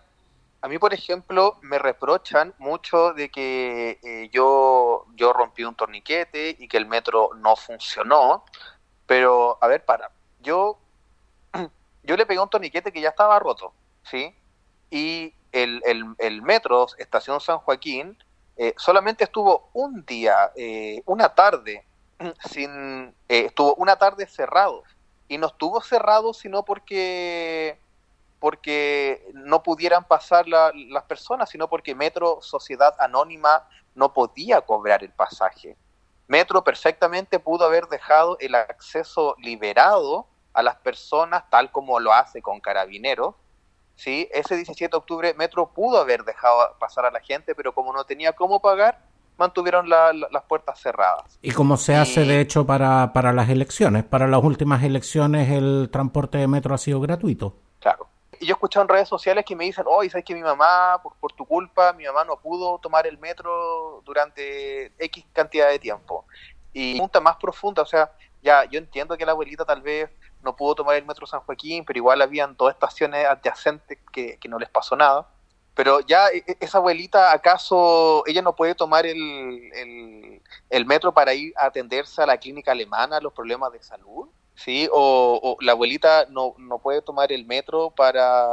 a 0.65 0.67
mí, 0.67 0.79
por 0.79 0.95
ejemplo, 0.95 1.59
me 1.61 1.77
reprochan 1.77 2.55
mucho 2.57 3.13
de 3.13 3.29
que 3.29 3.99
eh, 4.01 4.29
yo, 4.31 5.05
yo 5.13 5.31
rompí 5.31 5.63
un 5.63 5.75
torniquete 5.75 6.55
y 6.57 6.67
que 6.67 6.77
el 6.77 6.87
metro 6.87 7.29
no 7.35 7.55
funcionó, 7.55 8.45
pero, 9.05 9.59
a 9.61 9.67
ver, 9.67 9.85
para, 9.85 10.09
yo, 10.39 10.79
yo 12.03 12.17
le 12.17 12.25
pegué 12.25 12.39
un 12.39 12.49
torniquete 12.49 12.91
que 12.91 12.99
ya 12.99 13.09
estaba 13.09 13.37
roto, 13.37 13.73
¿sí? 14.09 14.33
Y 14.89 15.35
el, 15.51 15.83
el, 16.17 16.41
metro, 16.41 16.87
Estación 16.97 17.39
San 17.39 17.59
Joaquín, 17.59 18.17
eh, 18.57 18.73
solamente 18.77 19.23
estuvo 19.23 19.69
un 19.73 20.05
día, 20.05 20.51
eh, 20.55 21.01
una 21.05 21.29
tarde, 21.29 21.85
sin, 22.49 23.13
estuvo 23.27 23.75
una 23.75 23.97
tarde 23.97 24.27
cerrado. 24.27 24.83
Y 25.27 25.37
no 25.37 25.47
estuvo 25.47 25.81
cerrado 25.81 26.33
sino 26.33 26.63
porque 26.63 27.79
porque 28.39 29.27
no 29.33 29.63
pudieran 29.63 30.03
pasar 30.03 30.47
las 30.47 31.03
personas, 31.05 31.49
sino 31.49 31.67
porque 31.67 31.95
Metro, 31.95 32.39
Sociedad 32.41 32.95
Anónima, 32.99 33.67
no 33.95 34.13
podía 34.13 34.61
cobrar 34.61 35.03
el 35.03 35.11
pasaje. 35.11 35.75
Metro 36.27 36.63
perfectamente 36.63 37.39
pudo 37.39 37.65
haber 37.65 37.87
dejado 37.87 38.37
el 38.39 38.53
acceso 38.53 39.35
liberado 39.39 40.27
a 40.53 40.61
las 40.61 40.75
personas, 40.75 41.49
tal 41.49 41.71
como 41.71 41.99
lo 41.99 42.13
hace 42.13 42.41
con 42.41 42.59
Carabineros. 42.59 43.35
¿Sí? 43.95 44.27
Ese 44.31 44.55
17 44.55 44.91
de 44.91 44.97
octubre 44.97 45.33
Metro 45.33 45.67
pudo 45.67 45.99
haber 45.99 46.23
dejado 46.23 46.75
pasar 46.79 47.05
a 47.05 47.11
la 47.11 47.19
gente, 47.19 47.55
pero 47.55 47.73
como 47.73 47.93
no 47.93 48.03
tenía 48.05 48.33
cómo 48.33 48.59
pagar, 48.61 48.99
mantuvieron 49.37 49.89
las 49.89 50.43
puertas 50.47 50.79
cerradas. 50.79 51.37
Y 51.41 51.51
como 51.51 51.77
se 51.77 51.95
hace 51.95 52.25
de 52.25 52.39
hecho 52.39 52.65
para, 52.65 53.11
para 53.13 53.33
las 53.33 53.49
elecciones, 53.49 54.03
para 54.03 54.27
las 54.27 54.43
últimas 54.43 54.83
elecciones 54.83 55.49
el 55.49 55.89
transporte 55.91 56.37
de 56.37 56.47
metro 56.47 56.73
ha 56.73 56.77
sido 56.77 57.01
gratuito. 57.01 57.55
Claro. 57.79 58.07
Y 58.39 58.45
yo 58.45 58.53
he 58.53 58.55
escuchado 58.55 58.83
en 58.83 58.89
redes 58.89 59.07
sociales 59.07 59.45
que 59.45 59.55
me 59.55 59.65
dicen, 59.65 59.85
oye, 59.87 60.09
¿sabes 60.09 60.25
que 60.25 60.33
mi 60.33 60.41
mamá, 60.41 61.01
por, 61.19 61.31
tu 61.33 61.45
culpa, 61.45 61.93
mi 61.93 62.05
mamá 62.05 62.23
no 62.25 62.37
pudo 62.37 62.79
tomar 62.79 63.07
el 63.07 63.17
metro 63.17 64.01
durante 64.05 64.91
X 64.97 65.25
cantidad 65.33 65.69
de 65.69 65.79
tiempo? 65.79 66.25
Y 66.73 66.93
pregunta 66.93 67.21
más 67.21 67.37
profunda, 67.37 67.81
o 67.81 67.85
sea, 67.85 68.11
ya 68.43 68.65
yo 68.65 68.77
entiendo 68.77 69.17
que 69.17 69.25
la 69.25 69.31
abuelita 69.31 69.63
tal 69.63 69.81
vez 69.81 70.09
no 70.45 70.55
pudo 70.55 70.75
tomar 70.75 70.95
el 70.95 71.05
metro 71.05 71.27
San 71.27 71.41
Joaquín, 71.41 71.83
pero 71.85 71.97
igual 71.97 72.21
habían 72.21 72.55
dos 72.55 72.71
estaciones 72.71 73.25
adyacentes 73.25 73.99
que, 74.13 74.39
no 74.47 74.59
les 74.59 74.69
pasó 74.69 74.95
nada. 74.95 75.27
Pero 75.73 75.99
ya 75.99 76.29
e, 76.29 76.37
e, 76.47 76.57
esa 76.61 76.77
abuelita, 76.77 77.33
¿acaso 77.33 78.23
ella 78.27 78.41
no 78.41 78.55
puede 78.55 78.75
tomar 78.75 79.05
el, 79.05 79.17
el, 79.73 80.41
el 80.69 80.85
metro 80.85 81.13
para 81.13 81.33
ir 81.33 81.53
a 81.57 81.65
atenderse 81.65 82.21
a 82.21 82.25
la 82.25 82.37
clínica 82.37 82.71
alemana, 82.71 83.19
los 83.19 83.33
problemas 83.33 83.73
de 83.73 83.83
salud? 83.83 84.29
¿sí? 84.55 84.89
O, 84.91 85.57
la 85.61 85.73
abuelita 85.73 86.27
no, 86.29 86.55
no, 86.57 86.79
puede 86.79 87.01
tomar 87.01 87.31
el 87.31 87.45
metro 87.45 87.91
para, 87.91 88.47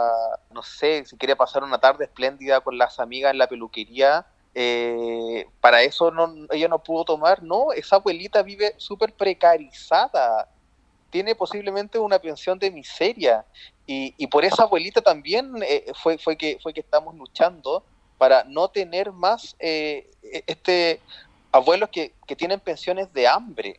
no 0.50 0.62
sé, 0.62 1.04
si 1.06 1.16
quiere 1.16 1.36
pasar 1.36 1.62
una 1.64 1.78
tarde 1.78 2.04
espléndida 2.04 2.60
con 2.60 2.76
las 2.76 3.00
amigas 3.00 3.32
en 3.32 3.38
la 3.38 3.48
peluquería, 3.48 4.26
eh, 4.54 5.46
para 5.60 5.82
eso 5.82 6.10
no, 6.10 6.34
ella 6.50 6.68
no 6.68 6.82
pudo 6.82 7.04
tomar, 7.04 7.42
no, 7.42 7.72
esa 7.72 7.96
abuelita 7.96 8.42
vive 8.42 8.74
súper 8.76 9.14
precarizada, 9.14 10.48
tiene 11.12 11.34
posiblemente 11.34 11.98
una 11.98 12.18
pensión 12.18 12.58
de 12.58 12.70
miseria 12.70 13.44
y, 13.86 14.14
y 14.16 14.26
por 14.28 14.46
esa 14.46 14.62
abuelita 14.62 15.02
también 15.02 15.62
eh, 15.62 15.92
fue, 15.94 16.16
fue, 16.16 16.38
que, 16.38 16.58
fue 16.62 16.72
que 16.72 16.80
estamos 16.80 17.14
luchando 17.14 17.84
para 18.16 18.44
no 18.44 18.68
tener 18.68 19.12
más 19.12 19.54
eh, 19.58 20.10
este 20.46 21.00
abuelos 21.52 21.90
que, 21.90 22.14
que 22.26 22.34
tienen 22.34 22.60
pensiones 22.60 23.12
de 23.12 23.28
hambre. 23.28 23.78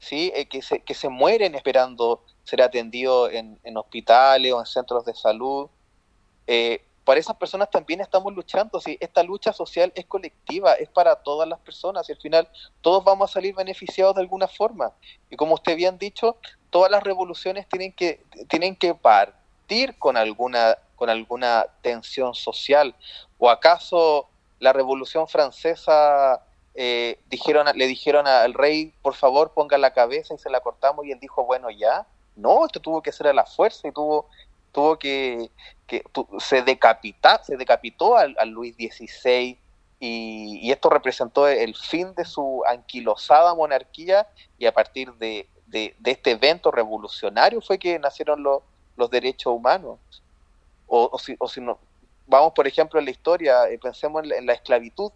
¿sí? 0.00 0.32
Eh, 0.34 0.46
que, 0.46 0.62
se, 0.62 0.80
que 0.80 0.94
se 0.94 1.08
mueren 1.08 1.54
esperando 1.54 2.24
ser 2.42 2.60
atendidos 2.62 3.32
en, 3.32 3.60
en 3.62 3.76
hospitales 3.76 4.52
o 4.52 4.58
en 4.58 4.66
centros 4.66 5.04
de 5.04 5.14
salud. 5.14 5.68
Eh, 6.48 6.82
para 7.08 7.20
esas 7.20 7.36
personas 7.36 7.70
también 7.70 8.02
estamos 8.02 8.34
luchando. 8.34 8.78
¿sí? 8.80 8.98
Esta 9.00 9.22
lucha 9.22 9.54
social 9.54 9.90
es 9.94 10.04
colectiva, 10.04 10.74
es 10.74 10.90
para 10.90 11.16
todas 11.16 11.48
las 11.48 11.58
personas 11.58 12.06
y 12.06 12.12
al 12.12 12.18
final 12.18 12.46
todos 12.82 13.02
vamos 13.02 13.30
a 13.30 13.32
salir 13.32 13.54
beneficiados 13.54 14.14
de 14.14 14.20
alguna 14.20 14.46
forma. 14.46 14.92
Y 15.30 15.36
como 15.36 15.54
usted 15.54 15.74
bien 15.74 15.96
dicho, 15.96 16.36
todas 16.68 16.90
las 16.90 17.02
revoluciones 17.02 17.66
tienen 17.66 17.94
que, 17.94 18.22
tienen 18.50 18.76
que 18.76 18.94
partir 18.94 19.98
con 19.98 20.18
alguna, 20.18 20.76
con 20.96 21.08
alguna 21.08 21.64
tensión 21.80 22.34
social. 22.34 22.94
¿O 23.38 23.48
acaso 23.48 24.28
la 24.58 24.74
revolución 24.74 25.26
francesa 25.28 26.42
eh, 26.74 27.20
dijeron, 27.30 27.68
le 27.74 27.86
dijeron 27.86 28.26
al 28.26 28.52
rey, 28.52 28.92
por 29.00 29.14
favor 29.14 29.54
ponga 29.54 29.78
la 29.78 29.94
cabeza 29.94 30.34
y 30.34 30.38
se 30.38 30.50
la 30.50 30.60
cortamos 30.60 31.06
y 31.06 31.12
él 31.12 31.20
dijo, 31.20 31.42
bueno, 31.46 31.70
ya. 31.70 32.06
No, 32.36 32.66
esto 32.66 32.80
tuvo 32.80 33.02
que 33.02 33.12
ser 33.12 33.28
a 33.28 33.32
la 33.32 33.46
fuerza 33.46 33.88
y 33.88 33.92
tuvo, 33.92 34.28
tuvo 34.78 34.96
que, 34.96 35.50
que 35.88 36.04
se, 36.38 36.62
decapita, 36.62 37.42
se 37.42 37.56
decapitó 37.56 38.16
al, 38.16 38.36
Luis 38.50 38.76
XVI 38.76 39.58
y, 39.98 40.70
esto 40.70 40.88
representó 40.88 41.48
el 41.48 41.74
fin 41.74 42.14
de 42.14 42.24
su 42.24 42.62
anquilosada 42.64 43.56
monarquía 43.56 44.28
y 44.56 44.66
a 44.66 44.72
partir 44.72 45.12
de, 45.14 45.48
de, 45.66 45.96
este 46.04 46.30
evento 46.30 46.70
revolucionario 46.70 47.60
fue 47.60 47.76
que 47.76 47.98
nacieron 47.98 48.44
los, 48.44 48.62
los 48.96 49.10
derechos 49.10 49.52
humanos. 49.52 49.98
O, 50.86 51.10
o 51.12 51.18
si, 51.18 51.34
o 51.40 51.48
si 51.48 51.60
no, 51.60 51.80
vamos 52.28 52.52
por 52.52 52.68
ejemplo 52.68 53.00
en 53.00 53.06
la 53.06 53.10
historia, 53.10 53.68
eh, 53.68 53.80
pensemos 53.82 54.22
en 54.30 54.46
la, 54.46 54.52
esclavitud, 54.52 55.10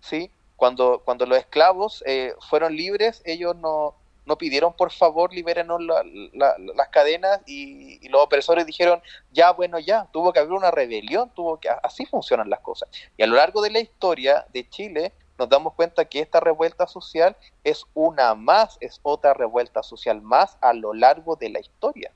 ¿sí? 0.00 0.30
Cuando, 0.54 1.02
cuando 1.04 1.26
los 1.26 1.38
esclavos 1.38 2.04
eh, 2.06 2.34
fueron 2.48 2.76
libres, 2.76 3.20
ellos 3.24 3.56
no, 3.56 3.96
no 4.28 4.38
pidieron 4.38 4.74
por 4.74 4.92
favor 4.92 5.32
libérenos 5.32 5.80
las 5.82 6.88
cadenas 6.90 7.40
y, 7.46 8.06
los 8.08 8.22
opresores 8.22 8.64
dijeron 8.64 9.02
ya 9.32 9.50
bueno 9.50 9.78
ya 9.78 10.06
tuvo 10.12 10.32
que 10.32 10.38
haber 10.38 10.52
una 10.52 10.70
rebelión 10.70 11.30
tuvo 11.34 11.58
que 11.58 11.68
así 11.82 12.06
funcionan 12.06 12.48
las 12.48 12.60
cosas 12.60 12.88
y 13.16 13.22
a 13.22 13.26
lo 13.26 13.36
largo 13.36 13.60
de 13.60 13.70
la 13.70 13.80
historia 13.80 14.46
de 14.52 14.68
Chile 14.68 15.12
nos 15.38 15.48
damos 15.48 15.74
cuenta 15.74 16.04
que 16.04 16.20
esta 16.20 16.40
revuelta 16.40 16.86
social 16.86 17.36
es 17.64 17.84
una 17.94 18.34
más 18.34 18.76
es 18.80 19.00
otra 19.02 19.34
revuelta 19.34 19.82
social 19.82 20.22
más 20.22 20.56
a 20.60 20.72
lo 20.72 20.92
largo 20.94 21.36
de 21.36 21.48
la 21.48 21.60
historia. 21.60 22.12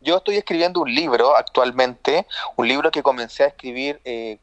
Yo 0.00 0.18
estoy 0.18 0.36
escribiendo 0.36 0.80
un 0.82 0.94
libro 0.94 1.36
actualmente 1.36 2.26
un 2.56 2.68
libro 2.68 2.90
que 2.90 3.02
comencé 3.02 3.44
a 3.44 3.46
escribir 3.48 4.00
eh, 4.04 4.38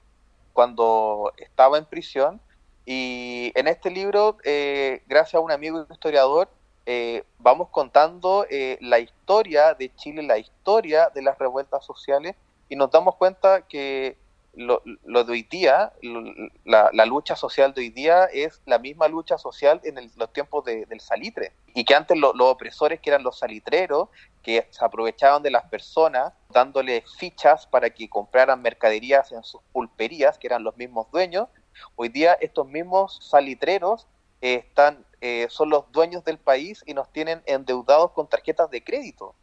cuando 0.53 1.32
estaba 1.38 1.77
en 1.77 1.86
prisión 1.86 2.41
y 2.89 3.51
en 3.56 3.67
este 3.67 3.91
libro, 3.91 4.38
eh, 4.45 5.03
gracias 5.08 5.36
a 5.36 5.39
un 5.41 5.51
amigo 5.51 5.86
historiador, 5.91 6.49
eh, 6.89 7.26
vamos 7.39 7.67
contando 7.67 8.45
eh, 8.50 8.78
la 8.80 9.00
historia 9.00 9.73
de 9.73 9.93
Chile, 9.95 10.23
la 10.23 10.38
historia 10.38 11.12
de 11.13 11.21
las 11.21 11.38
revueltas 11.38 11.86
sociales 11.86 12.34
y 12.69 12.78
nos 12.78 12.89
damos 12.91 13.15
cuenta 13.15 13.67
que 13.67 14.15
lo, 14.54 14.82
de 14.86 15.32
hoy 15.34 15.43
día, 15.43 15.91
la, 16.63 17.06
lucha 17.06 17.36
social 17.36 17.73
de 17.73 17.82
hoy 17.82 17.89
día 17.89 18.23
es 18.32 18.62
la 18.65 18.80
misma 18.80 19.10
lucha 19.10 19.38
social 19.38 19.82
en 19.84 20.10
los 20.15 20.32
tiempos 20.32 20.63
del 20.63 21.02
salitre 21.02 21.52
y 21.73 21.84
que 21.84 21.93
antes 21.93 22.17
los 22.17 22.34
opresores 22.39 23.02
que 23.02 23.10
eran 23.10 23.21
los 23.21 23.38
salitreros, 23.39 24.08
que 24.41 24.65
se 24.69 24.86
aprovechaban 24.86 25.43
de 25.43 25.52
las 25.52 25.65
personas 25.65 26.32
dándole 26.54 27.04
fichas 27.17 27.67
para 27.67 27.89
que 27.89 28.10
compraran 28.10 28.62
mercaderías 28.62 29.34
en 29.34 29.43
sus 29.43 29.60
pulperías, 29.73 30.38
que 30.38 30.47
eran 30.47 30.63
los 30.63 30.78
mismos 30.78 31.12
dueños, 31.12 31.50
hoy 31.97 32.08
día 32.08 32.38
estos 32.39 32.65
mismos 32.65 33.19
salitreros 33.21 34.08
están, 34.39 35.06
eh, 35.21 35.47
son 35.49 35.69
los 35.69 35.91
dueños 35.91 36.23
del 36.23 36.38
país 36.38 36.84
y 36.86 36.93
nos 36.93 37.12
tienen 37.12 37.41
endeudados 37.45 38.12
con 38.12 38.27
tarjetas 38.27 38.69
de 38.69 38.84
crédito. 38.84 39.36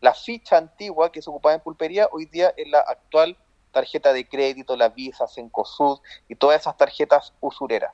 La 0.00 0.14
ficha 0.14 0.56
antigua 0.56 1.12
que 1.12 1.22
se 1.22 1.30
ocupaba 1.30 1.54
en 1.54 1.60
pulpería 1.60 2.08
hoy 2.10 2.26
día 2.26 2.52
es 2.56 2.68
la 2.68 2.80
actual 2.80 3.36
tarjeta 3.72 4.12
de 4.12 4.26
crédito, 4.26 4.76
la 4.76 4.88
Visa, 4.88 5.26
Cencosud 5.28 6.00
y 6.28 6.34
todas 6.34 6.60
esas 6.60 6.76
tarjetas 6.76 7.32
usureras. 7.40 7.92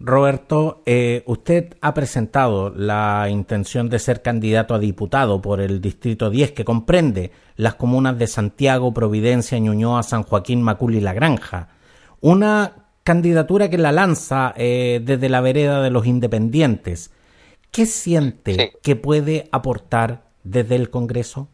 Roberto, 0.00 0.82
eh, 0.86 1.22
usted 1.26 1.76
ha 1.80 1.94
presentado 1.94 2.70
la 2.70 3.28
intención 3.30 3.88
de 3.88 3.98
ser 3.98 4.22
candidato 4.22 4.74
a 4.74 4.78
diputado 4.78 5.40
por 5.40 5.60
el 5.60 5.80
Distrito 5.80 6.30
10, 6.30 6.52
que 6.52 6.64
comprende 6.64 7.30
las 7.56 7.76
comunas 7.76 8.18
de 8.18 8.26
Santiago, 8.26 8.92
Providencia, 8.92 9.58
Ñuñoa, 9.58 10.02
San 10.02 10.24
Joaquín, 10.24 10.62
Macul 10.62 10.96
y 10.96 11.00
La 11.00 11.12
Granja. 11.12 11.68
Una 12.20 12.83
candidatura 13.04 13.68
que 13.68 13.78
la 13.78 13.92
lanza 13.92 14.54
eh, 14.56 15.00
desde 15.02 15.28
la 15.28 15.42
vereda 15.42 15.82
de 15.82 15.90
los 15.90 16.06
independientes. 16.06 17.10
¿Qué 17.70 17.86
siente 17.86 18.72
que 18.82 18.96
puede 18.96 19.48
aportar 19.52 20.22
desde 20.42 20.76
el 20.76 20.90
Congreso? 20.90 21.48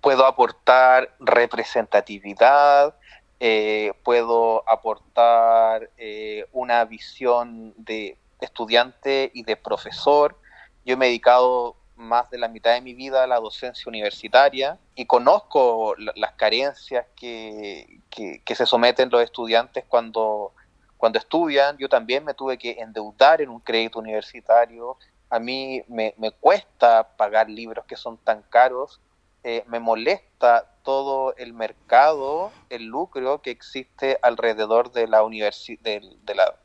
Puedo 0.00 0.24
aportar 0.24 1.14
representatividad, 1.20 2.94
eh, 3.40 3.92
puedo 4.04 4.68
aportar 4.68 5.90
eh, 5.98 6.46
una 6.52 6.84
visión 6.86 7.74
de 7.76 8.16
estudiante 8.40 9.30
y 9.34 9.42
de 9.42 9.56
profesor. 9.56 10.38
Yo 10.86 10.96
me 10.96 11.06
he 11.06 11.08
dedicado 11.08 11.76
más 11.96 12.30
de 12.30 12.38
la 12.38 12.48
mitad 12.48 12.72
de 12.72 12.80
mi 12.80 12.94
vida 12.94 13.24
a 13.24 13.26
la 13.26 13.40
docencia 13.40 13.84
universitaria 13.88 14.78
y 14.94 15.06
conozco 15.06 15.94
las 15.96 16.32
carencias 16.34 17.06
que, 17.16 18.00
que 18.10 18.54
se 18.54 18.66
someten 18.66 19.10
los 19.10 19.22
estudiantes 19.22 19.84
cuando 19.88 20.52
cuando 21.06 21.20
estudian, 21.20 21.78
yo 21.78 21.88
también 21.88 22.24
me 22.24 22.34
tuve 22.34 22.58
que 22.58 22.80
endeudar 22.80 23.40
en 23.40 23.48
un 23.48 23.60
crédito 23.60 24.00
universitario. 24.00 24.98
A 25.30 25.38
mí 25.38 25.84
me, 25.86 26.12
cuesta 26.40 27.16
pagar 27.16 27.48
libros 27.48 27.84
que 27.86 27.94
son 27.94 28.18
tan 28.18 28.42
caros. 28.42 29.00
Eh, 29.44 29.62
me 29.68 29.78
molesta 29.78 30.68
todo 30.82 31.32
el 31.36 31.52
mercado, 31.52 32.50
el 32.70 32.86
lucro 32.86 33.40
que 33.40 33.52
existe 33.52 34.18
alrededor 34.20 34.90
de 34.90 35.06
la, 35.06 35.22
de, 35.22 36.18
de 36.24 36.34
la, 36.34 36.56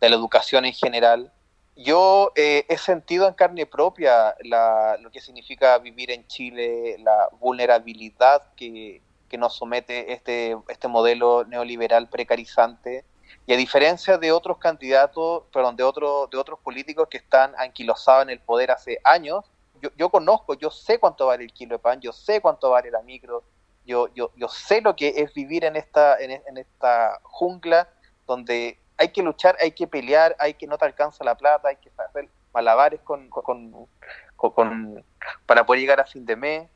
de 0.00 0.08
la 0.08 0.16
educación 0.16 0.64
en 0.64 0.72
general. 0.72 1.30
Yo 1.76 2.32
eh, 2.36 2.64
he 2.70 2.78
sentido 2.78 3.28
en 3.28 3.34
carne 3.34 3.66
propia 3.66 4.34
lo 4.40 5.10
que 5.10 5.20
significa 5.20 5.76
vivir 5.76 6.10
en 6.10 6.26
Chile, 6.26 6.96
la 7.00 7.28
vulnerabilidad 7.38 8.44
que, 8.56 9.02
que 9.28 9.36
nos 9.36 9.56
somete 9.56 10.14
este, 10.14 10.56
este 10.68 10.88
modelo 10.88 11.44
neoliberal 11.44 12.08
precarizante 12.08 13.04
y 13.50 13.52
a 13.52 13.56
diferencia 13.56 14.16
de 14.16 14.30
otros 14.30 14.58
candidatos, 14.58 15.42
perdón, 15.52 15.74
de, 15.74 15.82
otro, 15.82 16.28
de 16.30 16.38
otros 16.38 16.60
políticos 16.60 17.08
que 17.10 17.16
están 17.16 17.52
anquilosados 17.58 18.22
en 18.22 18.30
el 18.30 18.38
poder 18.38 18.70
hace 18.70 19.00
años, 19.02 19.44
yo, 19.82 19.90
yo 19.96 20.08
conozco, 20.08 20.54
yo 20.54 20.70
sé 20.70 21.00
cuánto 21.00 21.26
vale 21.26 21.42
el 21.42 21.52
kilo 21.52 21.74
de 21.74 21.80
pan, 21.80 22.00
yo 22.00 22.12
sé 22.12 22.40
cuánto 22.40 22.70
vale 22.70 22.92
la 22.92 23.02
micro, 23.02 23.42
yo, 23.84 24.06
yo, 24.14 24.30
yo 24.36 24.46
sé 24.46 24.80
lo 24.80 24.94
que 24.94 25.14
es 25.16 25.34
vivir 25.34 25.64
en 25.64 25.74
esta, 25.74 26.16
en, 26.20 26.58
esta 26.58 27.18
jungla 27.24 27.88
donde 28.24 28.78
hay 28.96 29.08
que 29.08 29.20
luchar, 29.20 29.56
hay 29.60 29.72
que 29.72 29.88
pelear, 29.88 30.36
hay 30.38 30.54
que 30.54 30.68
no 30.68 30.78
te 30.78 30.84
alcanza 30.84 31.24
la 31.24 31.34
plata, 31.34 31.70
hay 31.70 31.76
que 31.78 31.90
hacer 31.96 32.28
malabares 32.54 33.00
con, 33.00 33.28
con, 33.30 33.88
con, 34.36 35.04
para 35.44 35.66
poder 35.66 35.80
llegar 35.80 35.98
a 35.98 36.06
fin 36.06 36.24
de 36.24 36.36
mes. 36.36 36.68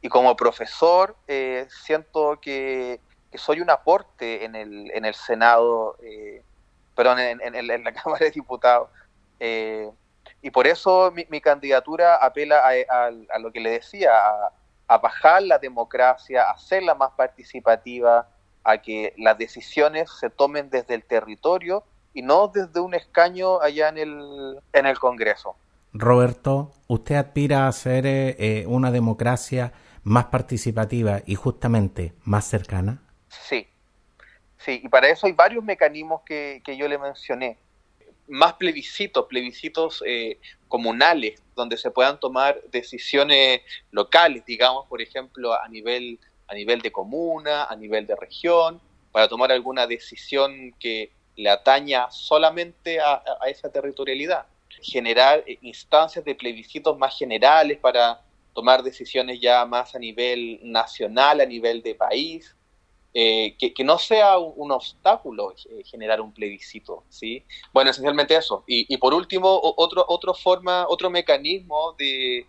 Y 0.00 0.08
como 0.08 0.36
profesor, 0.36 1.16
eh, 1.26 1.66
siento 1.68 2.38
que 2.40 3.00
que 3.30 3.38
soy 3.38 3.60
un 3.60 3.70
aporte 3.70 4.44
en 4.44 4.54
el, 4.54 4.90
en 4.92 5.04
el 5.04 5.14
Senado, 5.14 5.96
eh, 6.02 6.42
perdón, 6.94 7.18
en, 7.20 7.66
la 7.66 7.92
Cámara 8.02 8.24
de 8.24 8.30
Diputados. 8.30 8.88
Eh, 9.38 9.90
y 10.42 10.50
por 10.50 10.66
eso 10.66 11.12
mi, 11.12 11.40
candidatura 11.40 12.16
apela 12.16 12.62
a, 12.66 13.38
lo 13.38 13.52
que 13.52 13.60
le 13.60 13.70
decía, 13.70 14.10
a, 14.88 14.98
bajar 14.98 15.42
la 15.42 15.58
democracia, 15.58 16.44
a 16.44 16.52
hacerla 16.52 16.94
más 16.94 17.12
participativa, 17.12 18.28
a 18.64 18.78
que 18.78 19.14
las 19.16 19.38
decisiones 19.38 20.10
se 20.18 20.30
tomen 20.30 20.68
desde 20.68 20.94
el 20.94 21.04
territorio 21.04 21.84
y 22.12 22.22
no 22.22 22.48
desde 22.48 22.80
un 22.80 22.94
escaño 22.94 23.60
allá 23.60 23.88
en 23.88 23.98
el, 23.98 24.58
en 24.72 24.86
el 24.86 24.98
Congreso. 24.98 25.56
Roberto, 25.92 26.72
¿usted 26.88 27.16
aspira 27.16 27.66
a 27.66 27.72
ser 27.72 28.04
eh, 28.06 28.64
una 28.66 28.90
democracia 28.90 29.72
más 30.02 30.26
participativa 30.26 31.20
y 31.26 31.34
justamente 31.34 32.14
más 32.24 32.46
cercana? 32.46 33.02
Sí, 33.30 33.68
sí, 34.58 34.80
y 34.82 34.88
para 34.88 35.08
eso 35.08 35.26
hay 35.26 35.32
varios 35.32 35.64
mecanismos 35.64 36.22
que, 36.22 36.62
yo 36.66 36.88
le 36.88 36.98
mencioné. 36.98 37.58
Más 38.26 38.54
plebiscitos, 38.54 39.26
plebiscitos 39.26 40.02
eh, 40.06 40.38
comunales, 40.68 41.42
donde 41.54 41.76
se 41.76 41.90
puedan 41.90 42.18
tomar 42.20 42.60
decisiones 42.70 43.62
locales, 43.90 44.44
digamos, 44.44 44.86
por 44.88 45.00
ejemplo, 45.00 45.52
a 45.54 45.68
nivel, 45.68 46.18
a 46.48 46.54
nivel 46.54 46.80
de 46.80 46.92
comuna, 46.92 47.64
a 47.64 47.76
nivel 47.76 48.06
de 48.06 48.16
región, 48.16 48.80
para 49.12 49.28
tomar 49.28 49.50
alguna 49.50 49.86
decisión 49.86 50.74
que 50.78 51.12
le 51.36 51.50
ataña 51.50 52.10
solamente 52.10 53.00
a, 53.00 53.22
a 53.40 53.48
esa 53.48 53.70
territorialidad. 53.70 54.46
Generar 54.82 55.42
eh, 55.46 55.58
instancias 55.62 56.24
de 56.24 56.34
plebiscitos 56.34 56.98
más 56.98 57.16
generales 57.16 57.78
para 57.78 58.20
tomar 58.54 58.82
decisiones 58.82 59.40
ya 59.40 59.64
más 59.66 59.94
a 59.94 59.98
nivel 59.98 60.60
nacional, 60.62 61.40
a 61.40 61.46
nivel 61.46 61.82
de 61.82 61.94
país, 61.94 62.54
eh, 63.12 63.56
que, 63.58 63.82
no 63.82 63.98
sea 63.98 64.38
un, 64.38 64.70
obstáculo 64.70 65.52
eh, 65.68 65.82
generar 65.84 66.20
un 66.20 66.32
plebiscito, 66.32 67.02
¿sí? 67.08 67.42
Bueno, 67.72 67.90
esencialmente 67.90 68.36
eso. 68.36 68.62
Y, 68.68 68.96
por 68.98 69.14
último, 69.14 69.60
otro, 69.76 70.04
otro 70.06 70.32
forma, 70.32 70.86
otro 70.88 71.10
mecanismo 71.10 71.96
de, 71.98 72.46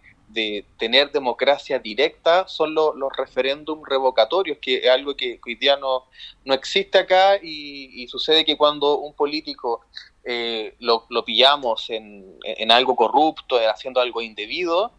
tener 0.78 1.12
democracia 1.12 1.78
directa 1.78 2.48
son 2.48 2.74
los 2.74 2.96
referéndums 3.18 3.84
revocatorios, 3.90 4.60
que 4.60 4.78
es 4.78 4.90
algo 4.90 5.16
que 5.16 5.42
hoy 5.46 5.56
día 5.56 5.76
no, 5.78 6.06
no 6.46 6.54
existe 6.54 7.00
acá 7.00 7.38
y, 7.42 8.08
sucede 8.08 8.46
que 8.46 8.56
cuando 8.56 9.00
un 9.00 9.14
político 9.14 9.82
eh, 10.24 10.76
lo, 10.80 11.06
pillamos 11.26 11.90
en, 11.90 12.72
algo 12.72 12.96
corrupto, 12.96 13.58
haciendo 13.68 14.00
algo 14.00 14.22
indebido, 14.22 14.92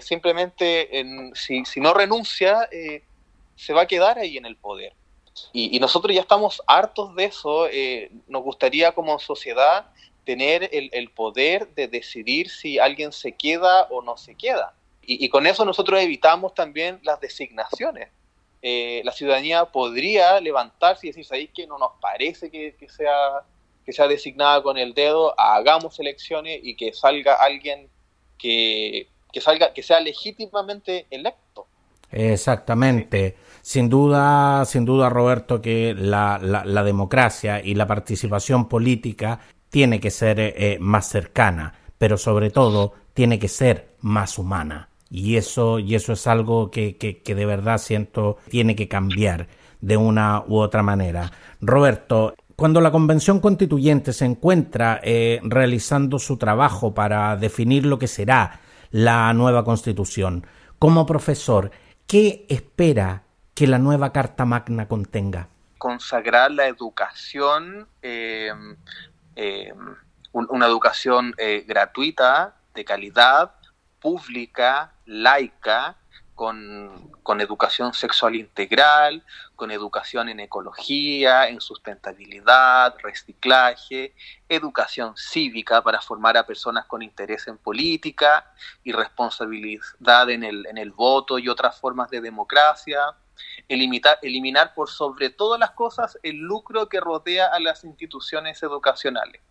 simplemente 0.00 0.88
si, 1.34 1.64
si, 1.64 1.80
no 1.80 1.94
renuncia, 1.94 2.68
se 3.58 3.72
va 3.72 3.82
a 3.82 3.86
quedar 3.86 4.18
ahí 4.18 4.36
en 4.36 4.46
el 4.46 4.56
poder. 4.56 4.94
Y, 5.52 5.78
nosotros 5.78 6.14
ya 6.14 6.22
estamos 6.22 6.62
hartos 6.66 7.14
de 7.14 7.24
eso. 7.24 7.68
Eh, 7.68 8.10
nos 8.26 8.42
gustaría 8.42 8.92
como 8.92 9.18
sociedad 9.18 9.86
tener 10.24 10.68
el, 10.72 11.10
poder 11.10 11.68
de 11.74 11.88
decidir 11.88 12.50
si 12.50 12.78
alguien 12.78 13.12
se 13.12 13.32
queda 13.32 13.84
o 13.90 14.02
no 14.02 14.16
se 14.16 14.34
queda. 14.34 14.74
Y, 15.02 15.28
con 15.30 15.46
eso 15.46 15.64
nosotros 15.64 16.00
evitamos 16.00 16.54
también 16.54 17.00
las 17.02 17.18
designaciones. 17.20 18.10
Eh, 18.60 19.00
la 19.04 19.12
ciudadanía 19.12 19.64
podría 19.64 20.40
levantarse 20.40 21.06
y 21.06 21.10
decir, 21.10 21.24
¿sabéis 21.24 21.50
que 21.54 21.66
no 21.66 21.78
nos 21.78 21.92
parece 22.00 22.50
que, 22.50 22.74
sea, 22.88 23.42
que 23.86 23.92
sea 23.92 24.06
designada 24.06 24.62
con 24.62 24.76
el 24.76 24.92
dedo? 24.92 25.34
Hagamos 25.40 25.98
elecciones 25.98 26.60
y 26.62 26.76
que 26.76 26.92
salga 26.92 27.34
alguien 27.34 27.88
que, 28.36 29.08
que, 29.32 29.40
salga, 29.40 29.72
que 29.72 29.82
sea 29.82 30.00
legítimamente 30.00 31.06
electo. 31.10 31.57
Exactamente. 32.10 33.36
Sin 33.62 33.88
duda, 33.88 34.64
sin 34.64 34.84
duda, 34.84 35.10
Roberto, 35.10 35.60
que 35.60 35.94
la, 35.94 36.38
la, 36.38 36.82
democracia 36.82 37.62
y 37.62 37.74
la 37.74 37.86
participación 37.86 38.68
política 38.68 39.40
tiene 39.68 40.00
que 40.00 40.10
ser 40.10 40.40
eh, 40.40 40.54
eh, 40.56 40.78
más 40.80 41.08
cercana, 41.08 41.74
pero 41.98 42.16
sobre 42.16 42.50
todo 42.50 42.94
tiene 43.12 43.38
que 43.38 43.48
ser 43.48 43.96
más 44.00 44.38
humana. 44.38 44.88
Y 45.10 45.36
eso, 45.36 45.78
y 45.78 45.94
eso 45.94 46.12
es 46.12 46.26
algo 46.26 46.70
que, 46.70 46.96
que, 46.96 47.34
de 47.34 47.46
verdad 47.46 47.78
siento 47.78 48.38
tiene 48.48 48.76
que 48.76 48.88
cambiar 48.88 49.48
de 49.80 49.96
una 49.96 50.44
u 50.46 50.58
otra 50.58 50.82
manera. 50.82 51.30
Roberto, 51.60 52.34
cuando 52.56 52.80
la 52.80 52.90
Convención 52.90 53.40
Constituyente 53.40 54.12
se 54.12 54.24
encuentra 54.24 55.00
eh, 55.02 55.40
realizando 55.44 56.18
su 56.18 56.36
trabajo 56.36 56.94
para 56.94 57.36
definir 57.36 57.86
lo 57.86 57.98
que 57.98 58.08
será 58.08 58.60
la 58.90 59.32
nueva 59.32 59.64
Constitución, 59.64 60.46
como 60.78 61.06
profesor, 61.06 61.70
¿qué 62.08 62.46
espera 62.48 63.22
que 63.54 63.68
la 63.68 63.78
nueva 63.78 64.12
Carta 64.12 64.44
Magna 64.44 64.88
contenga? 64.88 65.48
Consagrar 65.76 66.50
la 66.50 66.66
educación, 66.66 67.86
eh, 68.02 68.50
eh, 69.36 69.72
una 70.32 70.66
educación 70.66 71.34
eh, 71.38 71.64
gratuita, 71.68 72.56
de 72.74 72.84
calidad, 72.84 73.52
pública, 74.00 74.92
laica, 75.04 75.96
con, 76.38 77.10
con, 77.24 77.40
educación 77.40 77.92
sexual 77.92 78.36
integral, 78.36 79.24
con 79.56 79.72
educación 79.72 80.28
en 80.28 80.38
ecología, 80.38 81.48
en 81.48 81.60
sustentabilidad, 81.60 82.94
reciclaje, 83.02 84.14
educación 84.48 85.16
cívica 85.16 85.82
para 85.82 86.00
formar 86.00 86.36
a 86.36 86.46
personas 86.46 86.86
con 86.86 87.02
interés 87.02 87.48
en 87.48 87.58
política 87.58 88.52
y 88.84 88.92
responsabilidad 88.92 90.30
en 90.30 90.44
el, 90.44 90.64
en 90.66 90.78
el 90.78 90.92
voto 90.92 91.40
y 91.40 91.48
otras 91.48 91.80
formas 91.80 92.08
de 92.08 92.20
democracia, 92.20 93.00
eliminar, 93.66 94.20
eliminar 94.22 94.74
por 94.74 94.88
sobre 94.88 95.30
todas 95.30 95.58
las 95.58 95.72
cosas 95.72 96.20
el 96.22 96.36
lucro 96.36 96.88
que 96.88 97.00
rodea 97.00 97.48
a 97.48 97.58
las 97.58 97.82
instituciones 97.82 98.62
educacionales. 98.62 99.42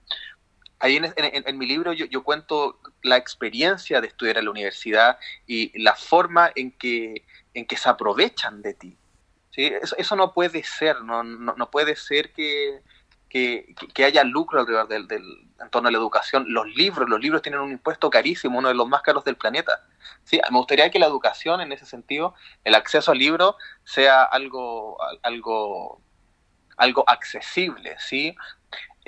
Ahí 0.80 0.98
en, 0.98 1.58
mi 1.58 1.66
libro 1.66 1.92
yo, 1.94 2.24
cuento 2.24 2.80
la 3.02 3.18
experiencia 3.18 4.00
de 4.00 4.08
estudiar 4.08 4.38
en 4.38 4.46
la 4.46 4.52
universidad 4.52 5.18
y 5.48 5.78
la 5.82 5.96
forma 5.96 6.52
en 6.56 6.72
que, 6.72 7.26
en 7.54 7.66
que 7.66 7.78
se 7.78 7.90
aprovechan 7.90 8.62
de 8.62 8.74
ti. 8.76 8.98
¿sí? 9.50 9.72
Eso, 9.98 10.16
no 10.16 10.34
puede 10.34 10.64
ser, 10.64 11.02
no, 11.02 11.24
no, 11.24 11.72
puede 11.72 11.96
ser 11.96 12.32
que, 12.32 12.82
que, 13.28 14.06
haya 14.06 14.24
lucro 14.24 14.60
alrededor 14.60 14.88
del, 14.88 15.08
del, 15.08 15.48
en 15.60 15.70
torno 15.70 15.90
a 15.90 15.92
la 15.92 15.98
educación. 15.98 16.46
Los 16.48 16.68
libros, 16.76 17.10
los 17.10 17.20
libros 17.20 17.42
tienen 17.42 17.62
un 17.62 17.72
impuesto 17.72 18.10
carísimo, 18.10 18.60
uno 18.60 18.68
de 18.68 18.76
los 18.76 18.88
más 18.88 19.02
caros 19.02 19.24
del 19.24 19.36
planeta. 19.36 19.84
Sí, 20.24 20.40
me 20.52 20.58
gustaría 20.58 20.92
que 20.92 21.00
la 21.00 21.08
educación, 21.08 21.62
en 21.62 21.72
ese 21.72 21.86
sentido, 21.86 22.36
el 22.64 22.76
acceso 22.76 23.12
al 23.12 23.18
libro, 23.18 23.56
sea 23.84 24.24
algo, 24.24 24.98
algo, 25.24 26.02
algo 26.78 27.04
accesible, 27.08 27.96
¿sí? 28.00 28.36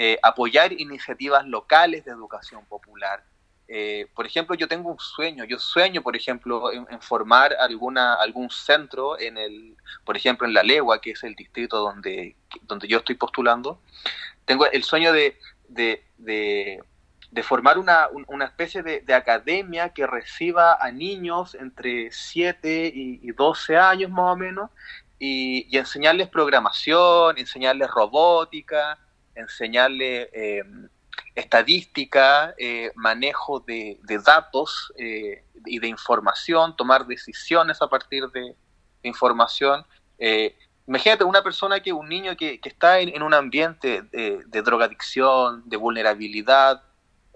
Eh, 0.01 0.17
apoyar 0.23 0.71
iniciativas 0.71 1.45
locales 1.45 2.05
de 2.05 2.11
educación 2.11 2.65
popular. 2.67 3.21
Eh, 3.67 4.07
por 4.15 4.25
ejemplo, 4.25 4.55
yo 4.55 4.69
tengo 4.69 4.89
un 4.89 4.97
sueño, 4.97 5.43
yo 5.43 5.59
sueño, 5.59 6.01
por 6.01 6.15
ejemplo, 6.15 6.71
en, 6.71 7.01
formar 7.01 7.53
alguna, 7.59 8.13
algún 8.13 8.49
centro 8.49 9.19
en 9.19 9.37
el, 9.37 9.75
por 10.05 10.15
ejemplo, 10.15 10.47
en 10.47 10.53
La 10.53 10.63
Legua, 10.63 11.01
que 11.01 11.11
es 11.11 11.23
el 11.25 11.35
distrito 11.35 11.79
donde, 11.79 12.37
donde 12.61 12.87
yo 12.87 12.99
estoy 12.99 13.15
postulando. 13.15 13.81
Tengo 14.45 14.71
el 14.71 14.83
sueño 14.83 15.11
de, 15.11 15.37
de 15.67 17.43
formar 17.43 17.77
una, 17.77 18.07
una 18.27 18.45
especie 18.45 18.83
de, 18.83 19.13
academia 19.13 19.89
que 19.89 20.07
reciba 20.07 20.77
a 20.79 20.91
niños 20.93 21.55
entre 21.55 22.09
7 22.09 22.91
y, 22.93 23.31
12 23.33 23.75
años 23.75 24.09
más 24.09 24.33
o 24.33 24.35
menos 24.37 24.69
y, 25.19 25.77
enseñarles 25.77 26.29
programación, 26.29 27.37
enseñarles 27.37 27.89
robótica, 27.91 28.97
enseñarles 29.39 30.29
eh, 30.33 30.61
estadística, 31.35 32.53
eh, 32.57 32.91
manejo 32.95 33.59
de, 33.59 33.99
datos 34.23 34.93
eh, 34.97 35.43
y 35.65 35.79
de 35.79 35.87
información, 35.87 36.75
tomar 36.75 37.05
decisiones 37.07 37.81
a 37.81 37.87
partir 37.87 38.27
de, 38.29 38.55
información. 39.01 39.85
Imagínate 40.85 41.23
una 41.23 41.41
persona 41.41 41.79
que, 41.79 41.93
un 41.93 42.09
niño 42.09 42.35
que, 42.35 42.59
está 42.63 42.99
en, 42.99 43.23
un 43.23 43.33
ambiente 43.33 44.01
de, 44.01 44.43
de, 44.45 44.61
drogadicción, 44.61 45.63
de 45.69 45.77
vulnerabilidad, 45.77 46.83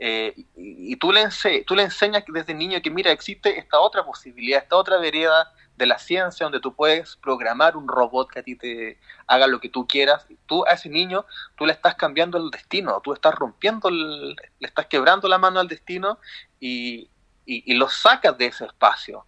eh, 0.06 0.34
y, 0.58 0.96
tú, 0.98 1.13
le 1.13 1.30
tú 1.66 1.76
le 1.76 1.84
enseñas 1.84 2.24
desde 2.28 2.54
niño 2.54 2.82
que, 2.82 2.89
mira, 2.89 3.12
existe 3.12 3.58
esta 3.58 3.80
otra 3.80 4.04
posibilidad, 4.04 4.62
esta 4.62 4.76
otra 4.76 4.98
vereda 4.98 5.50
de 5.78 5.86
la 5.86 5.98
ciencia 5.98 6.46
donde 6.46 6.60
tú 6.60 6.76
puedes 6.76 7.16
programar 7.18 7.76
un 7.76 7.88
robot 7.88 8.30
que 8.30 8.40
a 8.40 8.44
ti 8.44 8.56
te 8.56 9.00
haga 9.28 9.48
lo 9.48 9.60
que 9.60 9.70
tú 9.70 9.88
quieras. 9.88 10.28
Tú 10.46 10.66
a 10.66 10.72
ese 10.74 10.90
niño, 10.90 11.26
tú 11.56 11.66
le 11.66 11.74
estás 11.74 11.96
cambiando 11.96 12.38
el 12.38 12.52
destino, 12.52 13.02
tú 13.04 13.14
estás 13.14 13.34
rompiendo, 13.36 13.90
le 13.90 14.36
estás 14.60 14.88
quebrando 14.88 15.28
la 15.28 15.38
mano 15.38 15.60
al 15.60 15.68
destino 15.68 16.20
y, 16.60 17.10
y, 17.46 17.74
lo 17.74 17.90
sacas 17.90 18.38
de 18.38 18.48
ese 18.48 18.66
espacio. 18.66 19.26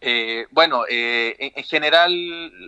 Eh, 0.00 0.46
bueno, 0.50 0.84
eh, 0.88 1.52
en, 1.54 1.64
general 1.64 2.12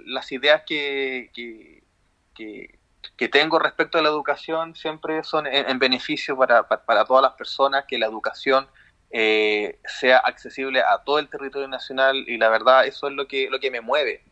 las 0.07 0.31
ideas 0.33 0.63
que, 0.67 1.31
que 1.35 2.79
que 3.19 3.29
tengo 3.29 3.59
respecto 3.59 3.99
a 3.99 4.03
la 4.03 4.09
educación 4.09 4.77
siempre 4.77 5.25
son 5.25 5.47
en, 5.49 5.79
beneficio 5.81 6.37
para, 6.37 6.69
para, 6.69 7.05
todas 7.05 7.23
las 7.23 7.33
personas, 7.33 7.85
que 7.87 7.99
la 7.99 8.07
educación 8.07 8.69
eh, 9.11 9.79
sea 9.87 10.19
accesible 10.19 10.81
a 10.81 11.03
todo 11.05 11.19
el 11.19 11.29
territorio 11.29 11.67
nacional 11.67 12.25
y 12.27 12.37
la 12.37 12.49
verdad 12.49 12.87
eso 12.87 13.09
es 13.09 13.15
lo 13.15 13.27
que, 13.27 13.49
lo 13.51 13.59
que 13.59 13.71
me 13.71 13.81
mueve. 13.81 14.23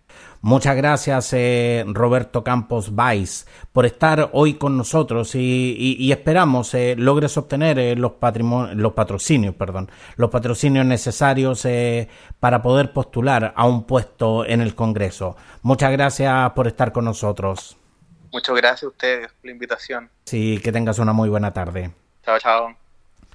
Muchas 0.43 0.77
gracias 0.77 1.33
eh, 1.33 1.85
Roberto 1.89 2.45
Campos 2.45 2.95
Vais 2.95 3.47
por 3.73 3.87
estar 3.87 4.31
hoy 4.33 4.55
con 4.55 4.77
nosotros 4.77 5.35
y, 5.35 6.13
esperamos 6.13 6.75
eh, 6.75 6.95
logres 6.97 7.37
obtener 7.37 7.99
los, 7.99 8.13
los 8.75 8.93
patrocinios, 8.93 9.55
perdón, 9.55 9.91
los 10.17 10.31
patrocinios 10.31 10.87
necesarios 10.87 11.67
para 12.39 12.63
poder 12.63 12.93
postular 12.93 13.53
a 13.57 13.67
un 13.67 13.85
puesto 13.85 14.45
en 14.45 14.61
el 14.61 14.75
Congreso. 14.75 15.37
Muchas 15.63 15.91
gracias 15.91 16.53
por 16.53 16.67
estar 16.67 16.93
con 16.93 17.07
nosotros. 17.07 17.77
Muchas 18.33 18.55
gracias 18.55 18.83
a 18.85 18.89
ustedes 18.89 19.33
por 19.33 19.47
la 19.47 19.51
invitación. 19.51 20.11
Sí, 20.25 20.61
que 20.63 20.71
tengas 20.71 20.99
una 20.99 21.13
muy 21.13 21.29
buena 21.29 21.53
tarde. 21.53 21.91
Chao, 22.23 22.39
chao. 22.39 22.86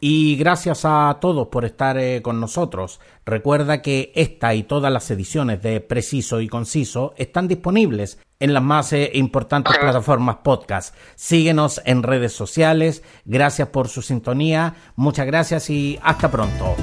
Y 0.03 0.35
gracias 0.35 0.81
a 0.83 1.19
todos 1.21 1.49
por 1.49 1.63
estar 1.63 1.95
eh, 1.99 2.23
con 2.23 2.39
nosotros. 2.39 2.99
Recuerda 3.23 3.83
que 3.83 4.11
esta 4.15 4.55
y 4.55 4.63
todas 4.63 4.91
las 4.91 5.11
ediciones 5.11 5.61
de 5.61 5.79
Preciso 5.79 6.41
y 6.41 6.47
Conciso 6.47 7.13
están 7.17 7.47
disponibles 7.47 8.17
en 8.39 8.55
las 8.55 8.63
más 8.63 8.93
eh, 8.93 9.11
importantes 9.13 9.77
plataformas 9.77 10.37
podcast. 10.37 10.95
Síguenos 11.13 11.83
en 11.85 12.01
redes 12.01 12.33
sociales. 12.33 13.03
Gracias 13.25 13.67
por 13.67 13.89
su 13.89 14.01
sintonía. 14.01 14.73
Muchas 14.95 15.27
gracias 15.27 15.69
y 15.69 15.99
hasta 16.01 16.31
pronto. 16.31 16.75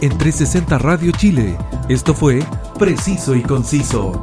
En 0.00 0.16
360 0.16 0.78
Radio 0.78 1.10
Chile, 1.10 1.58
esto 1.88 2.14
fue 2.14 2.44
Preciso 2.78 3.34
y 3.34 3.42
Conciso. 3.42 4.22